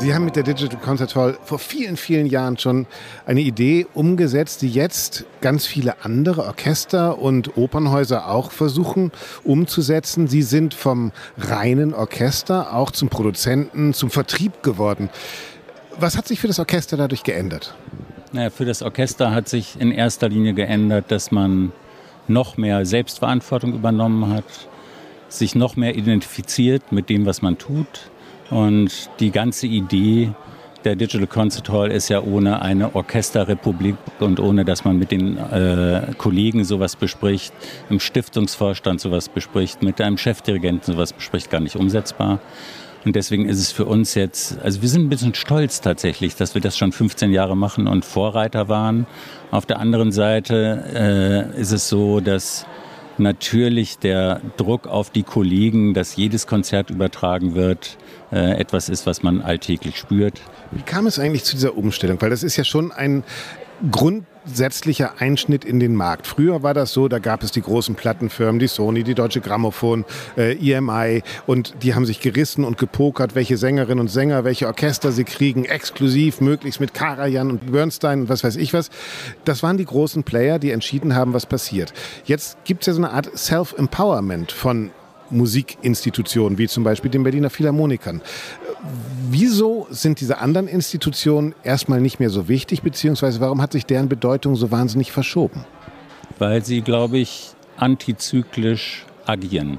[0.00, 2.86] Sie haben mit der Digital Concert Hall vor vielen, vielen Jahren schon
[3.26, 9.12] eine Idee umgesetzt, die jetzt ganz viele andere Orchester und Opernhäuser auch versuchen
[9.44, 10.26] umzusetzen.
[10.26, 15.10] Sie sind vom reinen Orchester auch zum Produzenten, zum Vertrieb geworden.
[15.98, 17.74] Was hat sich für das Orchester dadurch geändert?
[18.32, 21.72] Naja, für das Orchester hat sich in erster Linie geändert, dass man
[22.28, 24.44] noch mehr Selbstverantwortung übernommen hat,
[25.28, 28.10] sich noch mehr identifiziert mit dem, was man tut.
[28.50, 30.32] Und die ganze Idee
[30.84, 35.36] der Digital Concert Hall ist ja ohne eine Orchesterrepublik und ohne, dass man mit den
[35.36, 37.52] äh, Kollegen sowas bespricht,
[37.90, 42.40] im Stiftungsvorstand sowas bespricht, mit einem Chefdirigenten sowas bespricht, gar nicht umsetzbar.
[43.04, 46.54] Und deswegen ist es für uns jetzt, also wir sind ein bisschen stolz tatsächlich, dass
[46.54, 49.06] wir das schon 15 Jahre machen und Vorreiter waren.
[49.50, 52.66] Auf der anderen Seite äh, ist es so, dass
[53.16, 57.96] natürlich der Druck auf die Kollegen, dass jedes Konzert übertragen wird,
[58.32, 60.40] äh, etwas ist, was man alltäglich spürt.
[60.70, 62.20] Wie kam es eigentlich zu dieser Umstellung?
[62.20, 63.24] Weil das ist ja schon ein
[63.90, 66.26] grundsätzlicher Einschnitt in den Markt.
[66.26, 70.04] Früher war das so, da gab es die großen Plattenfirmen, die Sony, die Deutsche Grammophon,
[70.36, 75.12] äh, EMI und die haben sich gerissen und gepokert, welche Sängerinnen und Sänger, welche Orchester
[75.12, 78.90] sie kriegen, exklusiv, möglichst mit Karajan und Bernstein und was weiß ich was.
[79.44, 81.92] Das waren die großen Player, die entschieden haben, was passiert.
[82.24, 84.90] Jetzt gibt es ja so eine Art Self-Empowerment von
[85.30, 88.22] Musikinstitutionen, wie zum Beispiel den Berliner Philharmonikern.
[89.30, 94.08] Wieso sind diese anderen Institutionen erstmal nicht mehr so wichtig, beziehungsweise warum hat sich deren
[94.08, 95.64] Bedeutung so wahnsinnig verschoben?
[96.38, 99.78] Weil sie, glaube ich, antizyklisch agieren.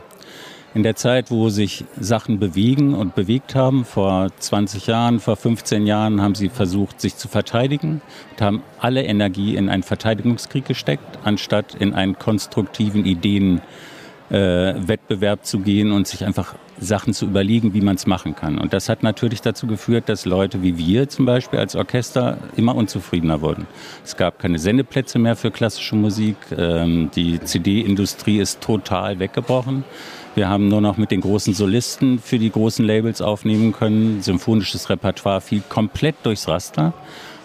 [0.74, 5.86] In der Zeit, wo sich Sachen bewegen und bewegt haben, vor 20 Jahren, vor 15
[5.86, 11.20] Jahren, haben sie versucht, sich zu verteidigen und haben alle Energie in einen Verteidigungskrieg gesteckt,
[11.26, 13.60] anstatt in einen konstruktiven Ideen
[14.32, 18.58] äh, Wettbewerb zu gehen und sich einfach Sachen zu überlegen, wie man es machen kann.
[18.58, 22.76] Und das hat natürlich dazu geführt, dass Leute wie wir zum Beispiel als Orchester immer
[22.76, 23.68] unzufriedener wurden.
[24.04, 26.38] Es gab keine Sendeplätze mehr für klassische Musik.
[26.58, 29.84] Ähm, die CD-Industrie ist total weggebrochen.
[30.34, 34.22] Wir haben nur noch mit den großen Solisten für die großen Labels aufnehmen können.
[34.22, 36.94] Symphonisches Repertoire fiel komplett durchs Raster.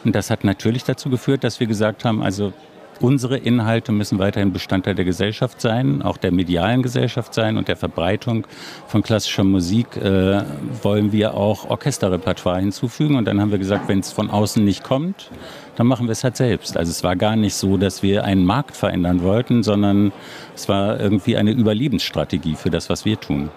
[0.04, 2.52] Und das hat natürlich dazu geführt, dass wir gesagt haben, also
[3.00, 7.76] Unsere Inhalte müssen weiterhin Bestandteil der Gesellschaft sein, auch der medialen Gesellschaft sein und der
[7.76, 8.46] Verbreitung
[8.86, 10.42] von klassischer Musik äh,
[10.82, 13.16] wollen wir auch Orchesterrepertoire hinzufügen.
[13.16, 15.30] Und dann haben wir gesagt, wenn es von außen nicht kommt,
[15.76, 16.76] dann machen wir es halt selbst.
[16.76, 20.12] Also es war gar nicht so, dass wir einen Markt verändern wollten, sondern
[20.54, 23.50] es war irgendwie eine Überlebensstrategie für das, was wir tun.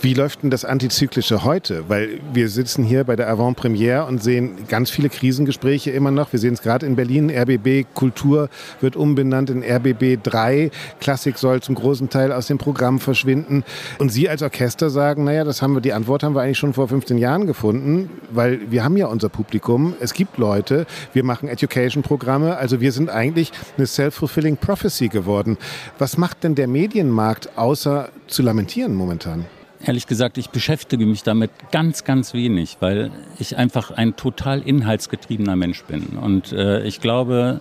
[0.00, 1.88] Wie läuft denn das Antizyklische heute?
[1.88, 6.30] Weil wir sitzen hier bei der Avant-Premiere und sehen ganz viele Krisengespräche immer noch.
[6.32, 7.32] Wir sehen es gerade in Berlin.
[7.32, 8.48] RBB Kultur
[8.80, 10.70] wird umbenannt in RBB 3.
[11.00, 13.64] Klassik soll zum großen Teil aus dem Programm verschwinden.
[13.98, 16.74] Und Sie als Orchester sagen, naja, das haben wir, die Antwort haben wir eigentlich schon
[16.74, 19.94] vor 15 Jahren gefunden, weil wir haben ja unser Publikum.
[19.98, 20.86] Es gibt Leute.
[21.12, 22.56] Wir machen Education-Programme.
[22.56, 25.58] Also wir sind eigentlich eine self-fulfilling prophecy geworden.
[25.98, 29.57] Was macht denn der Medienmarkt außer zu lamentieren momentan?
[29.84, 35.54] Ehrlich gesagt, ich beschäftige mich damit ganz, ganz wenig, weil ich einfach ein total inhaltsgetriebener
[35.54, 36.18] Mensch bin.
[36.20, 37.60] Und äh, ich glaube,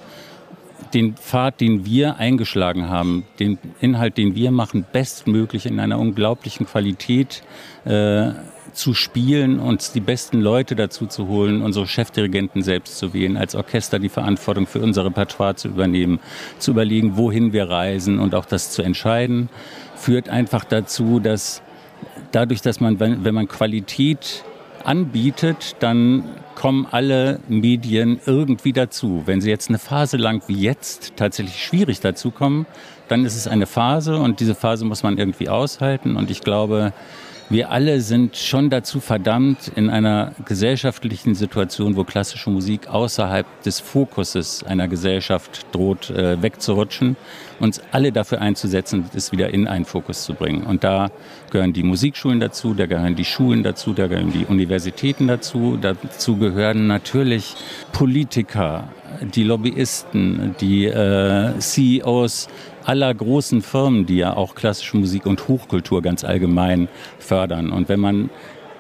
[0.93, 6.65] den Pfad, den wir eingeschlagen haben, den Inhalt, den wir machen, bestmöglich in einer unglaublichen
[6.65, 7.43] Qualität
[7.85, 8.31] äh,
[8.73, 13.55] zu spielen, uns die besten Leute dazu zu holen, unsere Chefdirigenten selbst zu wählen, als
[13.55, 16.19] Orchester die Verantwortung für unser Repertoire zu übernehmen,
[16.59, 19.49] zu überlegen, wohin wir reisen und auch das zu entscheiden,
[19.95, 21.61] führt einfach dazu, dass
[22.31, 24.43] dadurch, dass man, wenn, wenn man Qualität
[24.83, 26.23] anbietet, dann
[26.55, 29.23] kommen alle Medien irgendwie dazu.
[29.25, 32.65] Wenn sie jetzt eine Phase lang wie jetzt tatsächlich schwierig dazukommen,
[33.09, 36.15] dann ist es eine Phase und diese Phase muss man irgendwie aushalten.
[36.15, 36.93] Und ich glaube,
[37.49, 43.79] wir alle sind schon dazu verdammt, in einer gesellschaftlichen Situation, wo klassische Musik außerhalb des
[43.79, 47.15] Fokuses einer Gesellschaft droht äh, wegzurutschen,
[47.59, 50.63] uns alle dafür einzusetzen, es wieder in einen Fokus zu bringen.
[50.63, 51.09] Und da
[51.51, 56.37] gehören die Musikschulen dazu, da gehören die Schulen dazu, da gehören die Universitäten dazu, dazu
[56.37, 57.55] gehören natürlich
[57.91, 58.89] Politiker,
[59.21, 62.47] die Lobbyisten, die äh, CEOs
[62.85, 66.87] aller großen Firmen, die ja auch klassische Musik und Hochkultur ganz allgemein
[67.19, 67.71] fördern.
[67.71, 68.29] Und wenn man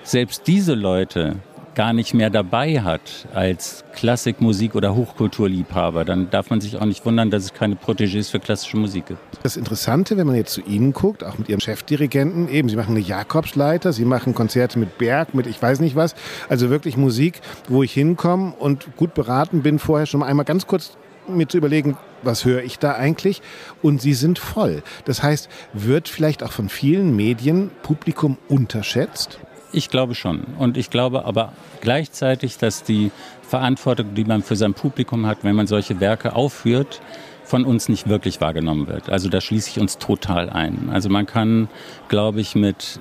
[0.03, 1.35] selbst diese Leute
[1.77, 7.05] gar nicht mehr dabei hat als Klassikmusik- oder Hochkulturliebhaber, dann darf man sich auch nicht
[7.05, 9.19] wundern, dass es keine Protégés für klassische Musik gibt.
[9.43, 12.95] Das Interessante, wenn man jetzt zu Ihnen guckt, auch mit Ihrem Chefdirigenten, eben, Sie machen
[12.95, 16.15] eine Jakobsleiter, Sie machen Konzerte mit Berg, mit ich weiß nicht was,
[16.49, 20.97] also wirklich Musik, wo ich hinkomme und gut beraten bin, vorher schon einmal ganz kurz
[21.27, 23.43] mir zu überlegen, was höre ich da eigentlich?
[23.83, 24.81] Und sie sind voll.
[25.05, 29.39] Das heißt, wird vielleicht auch von vielen Medien Publikum unterschätzt?
[29.71, 30.43] Ich glaube schon.
[30.57, 35.55] Und ich glaube aber gleichzeitig, dass die Verantwortung, die man für sein Publikum hat, wenn
[35.55, 37.01] man solche Werke aufführt,
[37.43, 39.09] von uns nicht wirklich wahrgenommen wird.
[39.09, 40.89] Also da schließe ich uns total ein.
[40.91, 41.69] Also man kann,
[42.09, 42.99] glaube ich, mit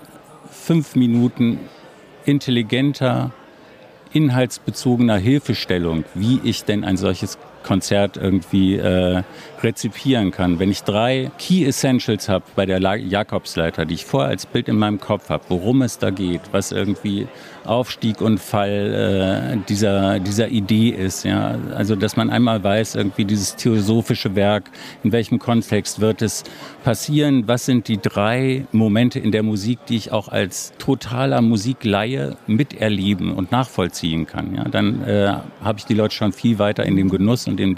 [0.50, 1.58] fünf Minuten
[2.24, 3.32] intelligenter,
[4.12, 9.24] inhaltsbezogener Hilfestellung, wie ich denn ein solches Konzert irgendwie äh,
[9.62, 10.58] rezipieren kann.
[10.58, 14.76] Wenn ich drei Key Essentials habe bei der Jakobsleiter, die ich vorher als Bild in
[14.76, 17.26] meinem Kopf habe, worum es da geht, was irgendwie
[17.66, 21.24] Aufstieg und Fall äh, dieser, dieser Idee ist.
[21.24, 21.58] Ja?
[21.74, 24.70] Also, dass man einmal weiß, irgendwie dieses theosophische Werk,
[25.02, 26.44] in welchem Kontext wird es
[26.84, 32.36] passieren, was sind die drei Momente in der Musik, die ich auch als totaler Musikleihe
[32.46, 34.54] miterleben und nachvollziehen kann.
[34.54, 34.64] Ja?
[34.64, 37.74] Dann äh, habe ich die Leute schon viel weiter in dem Genuss und dem,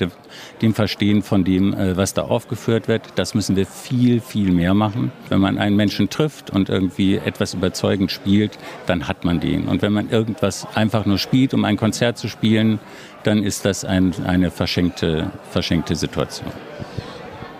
[0.63, 3.03] dem Verstehen von dem, äh, was da aufgeführt wird.
[3.15, 5.13] Das müssen wir viel, viel mehr machen.
[5.29, 9.69] Wenn man einen Menschen trifft und irgendwie etwas überzeugend spielt, dann hat man den.
[9.69, 12.81] Und wenn man irgendwas einfach nur spielt, um ein Konzert zu spielen,
[13.23, 16.51] dann ist das ein, eine verschenkte, verschenkte Situation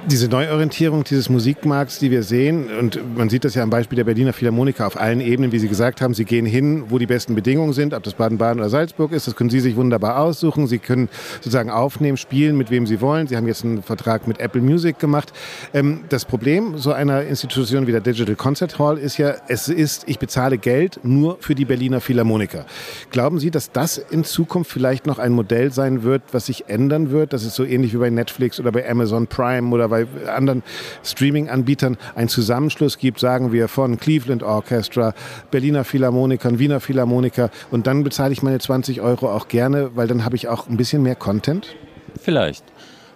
[0.07, 4.05] diese Neuorientierung dieses Musikmarkts, die wir sehen, und man sieht das ja am Beispiel der
[4.05, 7.35] Berliner Philharmoniker auf allen Ebenen, wie Sie gesagt haben, Sie gehen hin, wo die besten
[7.35, 10.67] Bedingungen sind, ob das Baden-Baden oder Salzburg ist, das können Sie sich wunderbar aussuchen.
[10.67, 13.27] Sie können sozusagen aufnehmen, spielen, mit wem Sie wollen.
[13.27, 15.33] Sie haben jetzt einen Vertrag mit Apple Music gemacht.
[15.75, 20.09] Ähm, das Problem so einer Institution wie der Digital Concert Hall ist ja, es ist,
[20.09, 22.67] ich bezahle Geld nur für die Berliner Philharmoniker.
[23.11, 27.11] Glauben Sie, dass das in Zukunft vielleicht noch ein Modell sein wird, was sich ändern
[27.11, 27.33] wird?
[27.33, 30.63] Das ist so ähnlich wie bei Netflix oder bei Amazon Prime oder bei bei anderen
[31.05, 35.15] Streaming-Anbietern einen Zusammenschluss gibt, sagen wir von Cleveland Orchestra,
[35.51, 40.25] Berliner Philharmonikern, Wiener Philharmoniker und dann bezahle ich meine 20 Euro auch gerne, weil dann
[40.25, 41.77] habe ich auch ein bisschen mehr Content?
[42.21, 42.65] Vielleicht.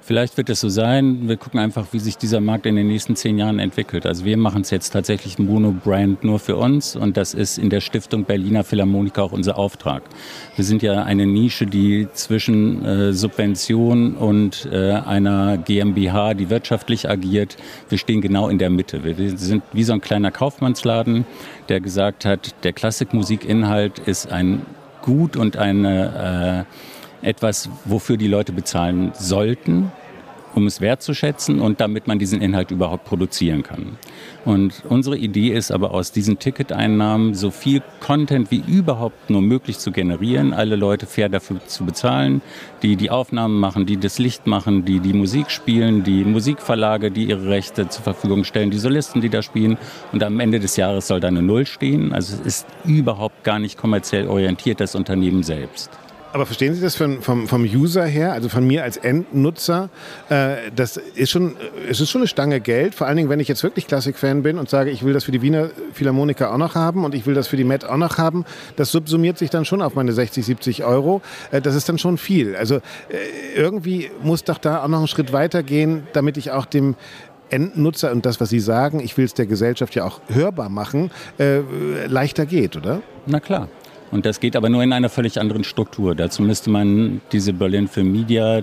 [0.04, 1.28] Vielleicht wird es so sein.
[1.28, 4.04] Wir gucken einfach, wie sich dieser Markt in den nächsten zehn Jahren entwickelt.
[4.04, 7.80] Also wir machen es jetzt tatsächlich Mono-Brand nur für uns und das ist in der
[7.80, 10.02] Stiftung Berliner Philharmoniker auch unser Auftrag.
[10.56, 17.08] Wir sind ja eine Nische, die zwischen äh, Subvention und äh, einer GmbH, die wirtschaftlich
[17.08, 17.56] agiert,
[17.88, 19.04] wir stehen genau in der Mitte.
[19.04, 21.26] Wir sind wie so ein kleiner Kaufmannsladen,
[21.68, 24.66] der gesagt hat, der Klassikmusikinhalt ist ein
[25.00, 29.90] Gut und eine äh, etwas, wofür die Leute bezahlen sollten.
[30.54, 33.96] um es wertzuschätzen und damit man diesen Inhalt überhaupt produzieren kann.
[34.44, 39.78] Und unsere Idee ist aber aus diesen Ticketeinnahmen so viel Content wie überhaupt nur möglich
[39.78, 42.42] zu generieren, alle Leute fair dafür zu bezahlen,
[42.82, 47.24] die die Aufnahmen machen, die das Licht machen, die die Musik spielen, die Musikverlage, die
[47.24, 49.78] ihre Rechte zur Verfügung stellen, die Solisten, die da spielen.
[50.12, 52.12] Und am Ende des Jahres soll da eine Null stehen.
[52.12, 55.90] Also es ist überhaupt gar nicht kommerziell orientiert, das Unternehmen selbst.
[56.32, 59.90] Aber verstehen Sie das von, vom, vom User her, also von mir als Endnutzer?
[60.30, 61.56] Äh, das ist schon,
[61.88, 62.94] es ist schon eine Stange Geld.
[62.94, 65.32] Vor allen Dingen, wenn ich jetzt wirklich Klassik-Fan bin und sage, ich will das für
[65.32, 68.16] die Wiener Philharmoniker auch noch haben und ich will das für die Met auch noch
[68.16, 71.20] haben, das subsumiert sich dann schon auf meine 60, 70 Euro.
[71.50, 72.56] Äh, das ist dann schon viel.
[72.56, 72.80] Also äh,
[73.54, 76.96] irgendwie muss doch da auch noch einen Schritt weiter gehen, damit ich auch dem
[77.50, 81.10] Endnutzer und das, was Sie sagen, ich will es der Gesellschaft ja auch hörbar machen,
[81.38, 81.60] äh,
[82.06, 83.02] leichter geht, oder?
[83.26, 83.68] Na klar.
[84.12, 86.14] Und das geht aber nur in einer völlig anderen Struktur.
[86.14, 88.62] Dazu müsste man diese Berlin Film Media,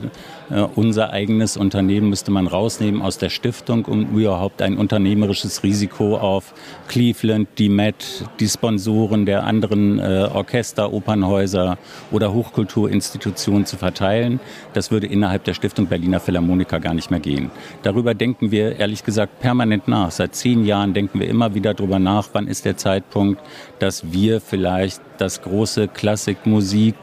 [0.76, 6.54] unser eigenes Unternehmen, müsste man rausnehmen aus der Stiftung, um überhaupt ein unternehmerisches Risiko auf
[6.88, 11.78] Cleveland, die Met, die Sponsoren der anderen äh, Orchester, Opernhäuser
[12.12, 14.39] oder Hochkulturinstitutionen zu verteilen.
[14.74, 17.52] Das würde innerhalb der Stiftung Berliner Philharmoniker gar nicht mehr gehen.
[17.84, 20.12] Darüber denken wir ehrlich gesagt permanent nach.
[20.12, 23.41] Seit zehn Jahren denken wir immer wieder darüber nach, wann ist der Zeitpunkt,
[23.80, 26.95] dass wir vielleicht das große Klassikmusik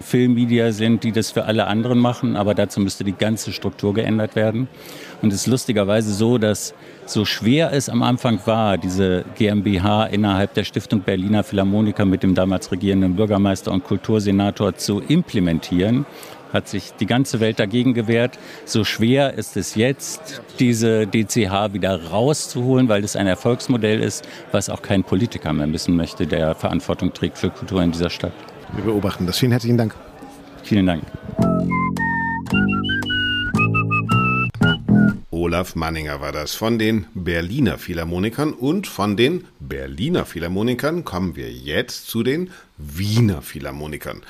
[0.00, 4.34] Filmmedia sind, die das für alle anderen machen, aber dazu müsste die ganze Struktur geändert
[4.34, 4.68] werden.
[5.22, 6.74] Und es ist lustigerweise so, dass
[7.06, 12.34] so schwer es am Anfang war, diese GmbH innerhalb der Stiftung Berliner Philharmoniker mit dem
[12.34, 16.06] damals regierenden Bürgermeister und Kultursenator zu implementieren,
[16.52, 18.38] hat sich die ganze Welt dagegen gewehrt.
[18.64, 24.70] So schwer ist es jetzt, diese DCH wieder rauszuholen, weil es ein Erfolgsmodell ist, was
[24.70, 28.32] auch kein Politiker mehr missen möchte, der Verantwortung trägt für Kultur in dieser Stadt.
[28.74, 29.38] Wir beobachten das.
[29.38, 29.94] Vielen herzlichen Dank.
[30.62, 31.02] Vielen Dank.
[35.30, 41.50] Olaf Manninger war das von den Berliner Philharmonikern und von den Berliner Philharmonikern kommen wir
[41.50, 44.22] jetzt zu den Wiener Philharmonikern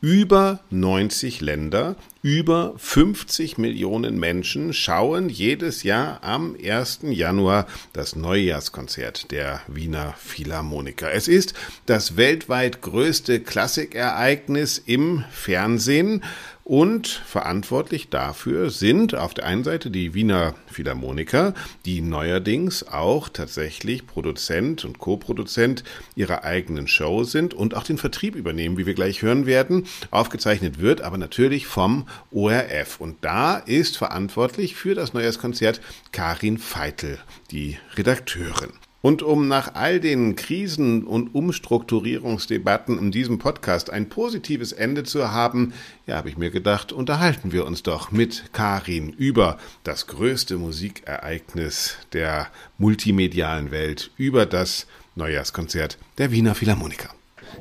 [0.00, 7.00] über 90 Länder, über 50 Millionen Menschen schauen jedes Jahr am 1.
[7.02, 11.12] Januar das Neujahrskonzert der Wiener Philharmoniker.
[11.12, 11.54] Es ist
[11.86, 16.22] das weltweit größte Klassikereignis im Fernsehen
[16.68, 21.54] und verantwortlich dafür sind auf der einen Seite die Wiener Philharmoniker,
[21.86, 25.82] die neuerdings auch tatsächlich Produzent und Co-Produzent
[26.14, 29.86] ihrer eigenen Show sind und auch den Vertrieb übernehmen, wie wir gleich hören werden.
[30.10, 33.00] Aufgezeichnet wird aber natürlich vom ORF.
[33.00, 35.80] Und da ist verantwortlich für das Neujahrskonzert
[36.12, 37.18] Karin Feitel,
[37.50, 38.72] die Redakteurin.
[39.00, 45.30] Und um nach all den Krisen und Umstrukturierungsdebatten in diesem Podcast ein positives Ende zu
[45.30, 45.72] haben,
[46.06, 51.96] ja, habe ich mir gedacht, unterhalten wir uns doch mit Karin über das größte Musikereignis
[52.12, 57.10] der multimedialen Welt, über das Neujahrskonzert der Wiener Philharmoniker.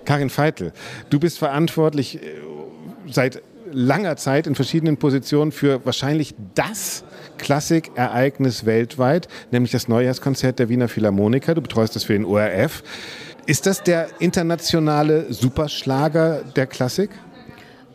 [0.06, 0.74] Karin Feitel,
[1.12, 2.42] du bist verantwortlich äh,
[3.12, 7.04] seit langer Zeit in verschiedenen Positionen für wahrscheinlich das
[7.38, 11.56] Klassikereignis weltweit, nämlich das Neujahrskonzert der Wiener Philharmoniker.
[11.56, 12.84] Du betreust das für den ORF.
[13.46, 17.10] Ist das der internationale Superschlager der Klassik?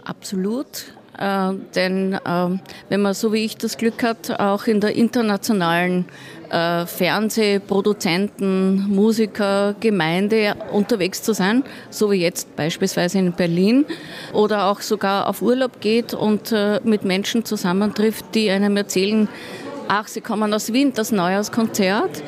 [0.04, 0.94] Absolut.
[1.18, 6.06] Äh, denn äh, wenn man so wie ich das Glück hat, auch in der internationalen
[6.52, 13.86] äh, Fernsehproduzenten, Musiker, Gemeinde unterwegs zu sein, so wie jetzt beispielsweise in Berlin,
[14.32, 19.28] oder auch sogar auf Urlaub geht und äh, mit Menschen zusammentrifft, die einem erzählen,
[19.92, 22.20] ach, Sie kommen aus Wien, das Neujahrskonzert,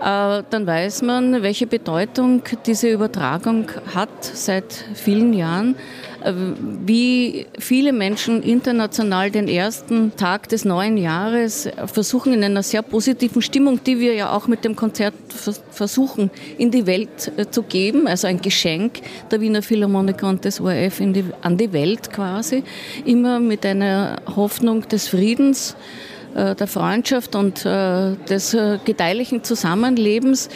[0.00, 5.76] äh, dann weiß man, welche Bedeutung diese Übertragung hat seit vielen Jahren.
[6.24, 6.32] Äh,
[6.84, 13.40] wie viele Menschen international den ersten Tag des neuen Jahres versuchen, in einer sehr positiven
[13.40, 15.14] Stimmung, die wir ja auch mit dem Konzert
[15.70, 19.00] versuchen, in die Welt äh, zu geben, also ein Geschenk
[19.30, 22.64] der Wiener Philharmoniker und des ORF die, an die Welt quasi,
[23.04, 25.76] immer mit einer Hoffnung des Friedens
[26.34, 30.48] der Freundschaft und des gedeihlichen Zusammenlebens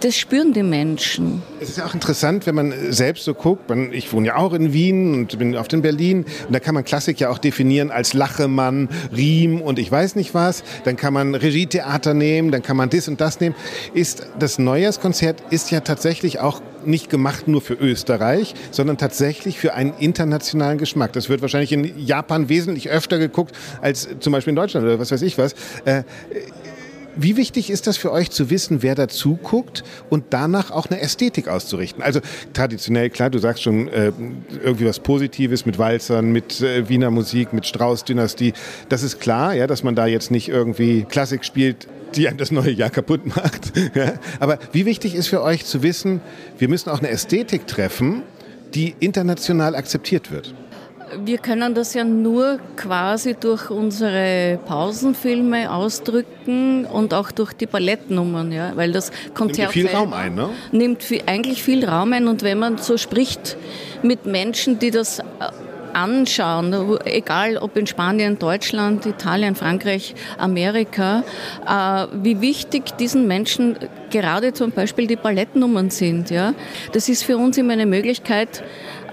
[0.00, 1.42] das spüren die Menschen.
[1.60, 3.70] Es ist ja auch interessant, wenn man selbst so guckt.
[3.92, 6.24] Ich wohne ja auch in Wien und bin oft in Berlin.
[6.46, 10.34] Und da kann man Klassik ja auch definieren als Lachemann, Riem und ich weiß nicht
[10.34, 10.64] was.
[10.84, 13.54] Dann kann man Regietheater nehmen, dann kann man das und das nehmen.
[13.94, 19.74] Ist das Neujahrskonzert ist ja tatsächlich auch nicht gemacht nur für Österreich, sondern tatsächlich für
[19.74, 21.12] einen internationalen Geschmack.
[21.12, 25.10] Das wird wahrscheinlich in Japan wesentlich öfter geguckt als zum Beispiel in Deutschland oder was
[25.10, 25.54] weiß ich was.
[25.84, 26.04] Äh,
[27.16, 31.00] Wie wichtig ist das für euch zu wissen, wer dazu guckt und danach auch eine
[31.00, 32.02] Ästhetik auszurichten?
[32.02, 32.20] Also
[32.52, 34.12] traditionell, klar, du sagst schon äh,
[34.62, 38.52] irgendwie was Positives mit Walzern, mit äh, Wiener Musik, mit Strauß-Dynastie.
[38.88, 42.50] Das ist klar, ja, dass man da jetzt nicht irgendwie Klassik spielt, die einem das
[42.50, 43.72] neue Jahr kaputt macht.
[43.94, 44.14] Ja?
[44.38, 46.20] Aber wie wichtig ist für euch zu wissen,
[46.58, 48.22] wir müssen auch eine Ästhetik treffen,
[48.74, 50.54] die international akzeptiert wird?
[51.24, 58.52] Wir können das ja nur quasi durch unsere Pausenfilme ausdrücken und auch durch die Ballettnummern,
[58.52, 60.50] ja, weil das Konzert nimmt viel Raum ein, ne?
[60.72, 63.56] Nimmt viel, eigentlich viel Raum ein und wenn man so spricht
[64.02, 65.22] mit Menschen, die das äh,
[65.92, 71.24] anschauen, egal ob in Spanien, Deutschland, Italien, Frankreich, Amerika,
[71.66, 73.76] äh, wie wichtig diesen Menschen
[74.10, 76.30] gerade zum Beispiel die Ballettnummern sind.
[76.30, 76.54] Ja?
[76.92, 78.62] Das ist für uns immer eine Möglichkeit,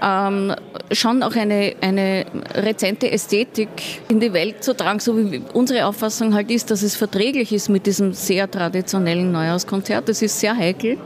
[0.02, 0.54] ähm,
[0.92, 3.68] schon auch eine, eine rezente Ästhetik
[4.08, 7.68] in die Welt zu tragen, so wie unsere Auffassung halt ist, dass es verträglich ist
[7.68, 10.08] mit diesem sehr traditionellen Neujahrskonzert.
[10.08, 10.98] Das ist sehr heikel.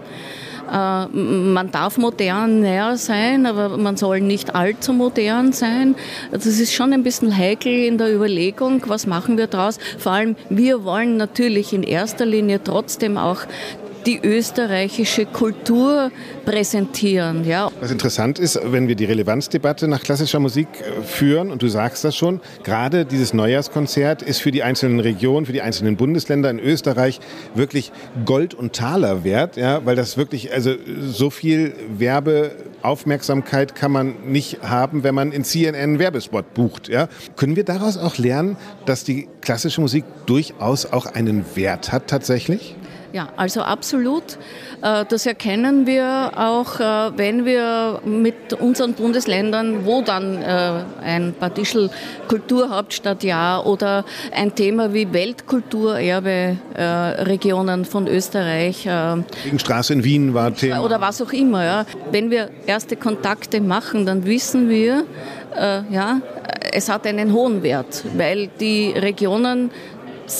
[0.70, 5.94] Äh, man darf moderner sein, aber man soll nicht allzu modern sein.
[6.30, 9.78] Das ist schon ein bisschen heikel in der Überlegung, was machen wir daraus.
[9.98, 13.40] Vor allem, wir wollen natürlich in erster Linie trotzdem auch
[14.06, 16.10] die österreichische Kultur
[16.44, 17.44] präsentieren.
[17.44, 17.70] Ja.
[17.80, 22.04] Was interessant ist, wenn wir die Relevanzdebatte nach klassischer Musik äh, führen, und du sagst
[22.04, 26.58] das schon, gerade dieses Neujahrskonzert ist für die einzelnen Regionen, für die einzelnen Bundesländer in
[26.58, 27.20] Österreich
[27.54, 27.92] wirklich
[28.24, 34.62] Gold und Taler wert, ja, weil das wirklich, also so viel Werbeaufmerksamkeit kann man nicht
[34.62, 36.88] haben, wenn man in CNN einen Werbespot bucht.
[36.88, 37.08] Ja.
[37.36, 42.76] Können wir daraus auch lernen, dass die klassische Musik durchaus auch einen Wert hat tatsächlich?
[43.12, 44.38] Ja, also absolut.
[44.80, 51.34] Äh, das erkennen wir auch, äh, wenn wir mit unseren Bundesländern, wo dann äh, ein
[51.38, 51.90] Partischel
[52.28, 54.04] Kulturhauptstadtjahr oder
[54.34, 58.88] ein Thema wie Weltkulturerbe Regionen von Österreich.
[59.56, 60.82] Straße in Wien war Thema.
[60.82, 61.64] Oder was auch immer.
[61.64, 61.86] Ja.
[62.10, 65.04] Wenn wir erste Kontakte machen, dann wissen wir,
[65.90, 66.20] ja,
[66.72, 69.70] es hat einen hohen Wert, weil die Regionen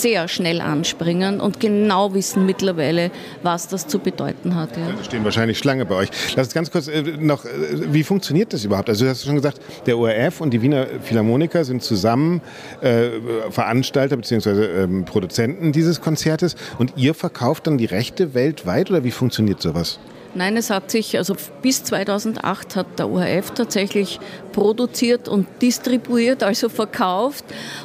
[0.01, 3.11] sehr schnell anspringen und genau wissen mittlerweile,
[3.43, 4.77] was das zu bedeuten hat.
[4.77, 4.93] Ja.
[4.97, 6.09] Da stehen wahrscheinlich Schlange bei euch.
[6.37, 7.49] Lass uns ganz kurz äh, noch, äh,
[7.93, 8.89] wie funktioniert das überhaupt?
[8.89, 12.41] Also du hast schon gesagt, der ORF und die Wiener Philharmoniker sind zusammen
[12.81, 13.11] äh,
[13.51, 14.83] Veranstalter bzw.
[14.83, 19.99] Ähm, Produzenten dieses Konzertes und ihr verkauft dann die Rechte weltweit oder wie funktioniert sowas?
[20.35, 24.19] Nein, es hat sich, also bis 2008 hat der ORF tatsächlich
[24.53, 27.45] produziert und distribuiert, also verkauft.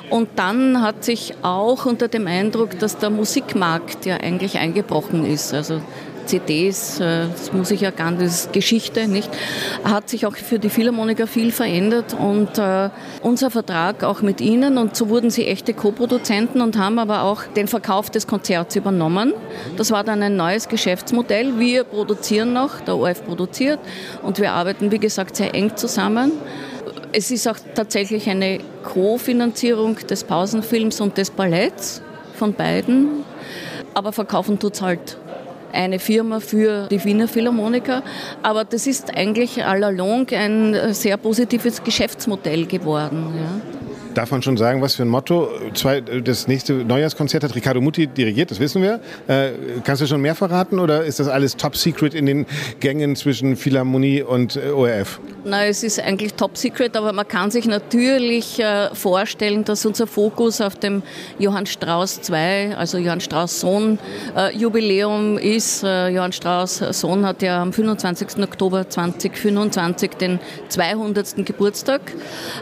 [0.09, 5.53] Und dann hat sich auch unter dem Eindruck, dass der Musikmarkt ja eigentlich eingebrochen ist.
[5.53, 5.81] Also
[6.27, 9.29] CDs, äh, das muss ich erkennen, das ist Geschichte, nicht?
[9.83, 12.89] Hat sich auch für die Philharmoniker viel verändert und äh,
[13.21, 17.43] unser Vertrag auch mit ihnen und so wurden sie echte Co-Produzenten und haben aber auch
[17.43, 19.33] den Verkauf des Konzerts übernommen.
[19.77, 21.59] Das war dann ein neues Geschäftsmodell.
[21.59, 23.79] Wir produzieren noch, der ORF produziert
[24.21, 26.31] und wir arbeiten, wie gesagt, sehr eng zusammen.
[27.11, 32.01] Es ist auch tatsächlich eine Co-Finanzierung des Pausenfilms und des Balletts
[32.35, 33.23] von beiden.
[33.93, 35.17] Aber verkaufen tut es halt
[35.73, 38.03] eine Firma für die Wiener Philharmoniker.
[38.43, 43.33] Aber das ist eigentlich allalong ein sehr positives Geschäftsmodell geworden.
[43.35, 43.76] Ja.
[44.17, 48.07] Darf man schon sagen, was für ein Motto zwei, das nächste Neujahrskonzert hat Riccardo Muti
[48.07, 48.99] dirigiert, das wissen wir.
[49.27, 49.51] Äh,
[49.83, 52.47] kannst du schon mehr verraten oder ist das alles top secret in den
[52.79, 55.19] Gängen zwischen Philharmonie und äh, ORF?
[55.43, 60.07] Nein, es ist eigentlich top secret, aber man kann sich natürlich äh, vorstellen, dass unser
[60.07, 61.03] Fokus auf dem
[61.37, 63.99] Johann Strauss II, also Johann Strauss Sohn
[64.35, 65.83] äh, Jubiläum ist.
[65.83, 68.43] Äh, Johann Strauss Sohn hat ja am 25.
[68.43, 70.39] Oktober 2025 den
[70.69, 71.45] 200.
[71.45, 72.01] Geburtstag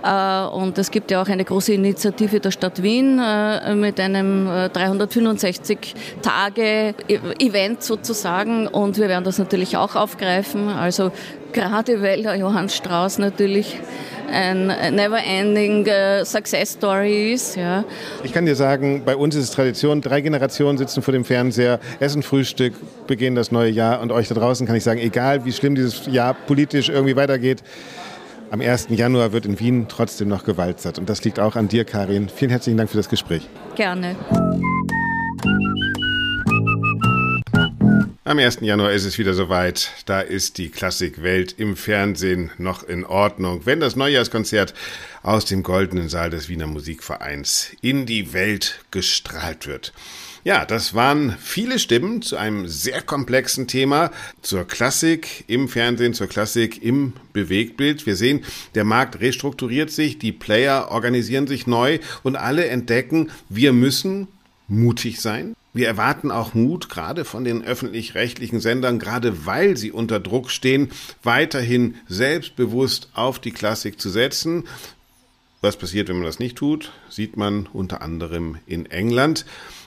[0.04, 4.48] äh, und es gibt ja auch eine große Initiative der Stadt Wien äh, mit einem
[4.74, 5.96] 365
[6.58, 6.94] äh,
[7.40, 10.68] Event sozusagen und wir werden das natürlich auch aufgreifen.
[10.70, 11.12] Also
[11.54, 13.78] gerade weil der Johann Strauß natürlich
[14.32, 17.56] ein never-ending uh, Success Story ist.
[17.56, 17.84] Ja.
[18.24, 21.80] Ich kann dir sagen, bei uns ist es Tradition, drei Generationen sitzen vor dem Fernseher,
[22.00, 22.74] essen Frühstück,
[23.08, 26.08] beginnen das neue Jahr und euch da draußen kann ich sagen, egal wie schlimm dieses
[26.08, 27.64] Jahr politisch irgendwie weitergeht,
[28.52, 28.88] am 1.
[28.90, 31.00] Januar wird in Wien trotzdem noch gewalzert.
[31.00, 32.30] Und das liegt auch an dir, Karin.
[32.30, 33.48] Vielen herzlichen Dank für das Gespräch.
[33.76, 34.16] Gerne.
[38.28, 38.62] Am 1.
[38.62, 39.92] Januar ist es wieder soweit.
[40.08, 43.68] Da ist die Klassikwelt im Fernsehen noch in Ordnung.
[43.68, 44.74] Wenn das Neujahrskonzert
[45.22, 49.94] aus dem goldenen Saal des Wiener Musikvereins in die Welt gestrahlt wird.
[50.44, 54.10] Ja, das waren viele Stimmen zu einem sehr komplexen Thema,
[54.42, 58.08] zur Klassik im Fernsehen, zur Klassik im Bewegtbild.
[58.08, 63.72] Wir sehen, der Markt restrukturiert sich, die Player organisieren sich neu und alle entdecken, wir
[63.72, 64.28] müssen
[64.68, 65.56] mutig sein.
[65.76, 70.90] Wir erwarten auch Mut, gerade von den öffentlich-rechtlichen Sendern, gerade weil sie unter Druck stehen,
[71.22, 74.64] weiterhin selbstbewusst auf die Klassik zu setzen.
[75.60, 79.46] Was passiert, wenn man das nicht tut, sieht man unter anderem in England.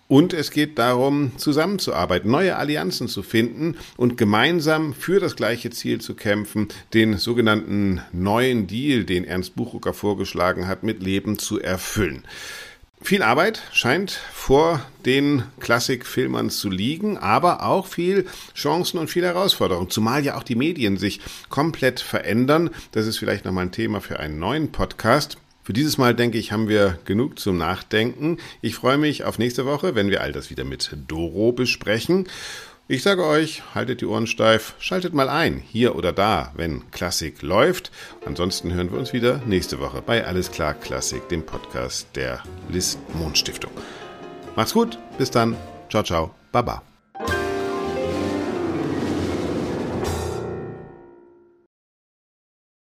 [0.09, 6.03] Und es geht darum, zusammenzuarbeiten, neue Allianzen zu finden und gemeinsam für das gleiche Ziel
[6.03, 12.24] zu kämpfen, den sogenannten neuen Deal, den Ernst Buchrucker vorgeschlagen hat, mit Leben zu erfüllen.
[13.01, 19.88] Viel Arbeit scheint vor den Klassikfilmern zu liegen, aber auch viel Chancen und viel Herausforderungen,
[19.88, 22.70] zumal ja auch die Medien sich komplett verändern.
[22.92, 25.38] Das ist vielleicht nochmal ein Thema für einen neuen Podcast.
[25.62, 28.38] Für dieses Mal, denke ich, haben wir genug zum Nachdenken.
[28.62, 32.26] Ich freue mich auf nächste Woche, wenn wir all das wieder mit Doro besprechen.
[32.91, 37.43] Ich sage euch, haltet die Ohren steif, schaltet mal ein, hier oder da, wenn Klassik
[37.43, 37.91] läuft.
[38.24, 42.97] Ansonsten hören wir uns wieder nächste Woche bei Alles klar Klassik, dem Podcast der Liz
[43.12, 43.72] Mond Stiftung.
[44.57, 45.55] Macht's gut, bis dann,
[45.91, 46.88] ciao, ciao, baba.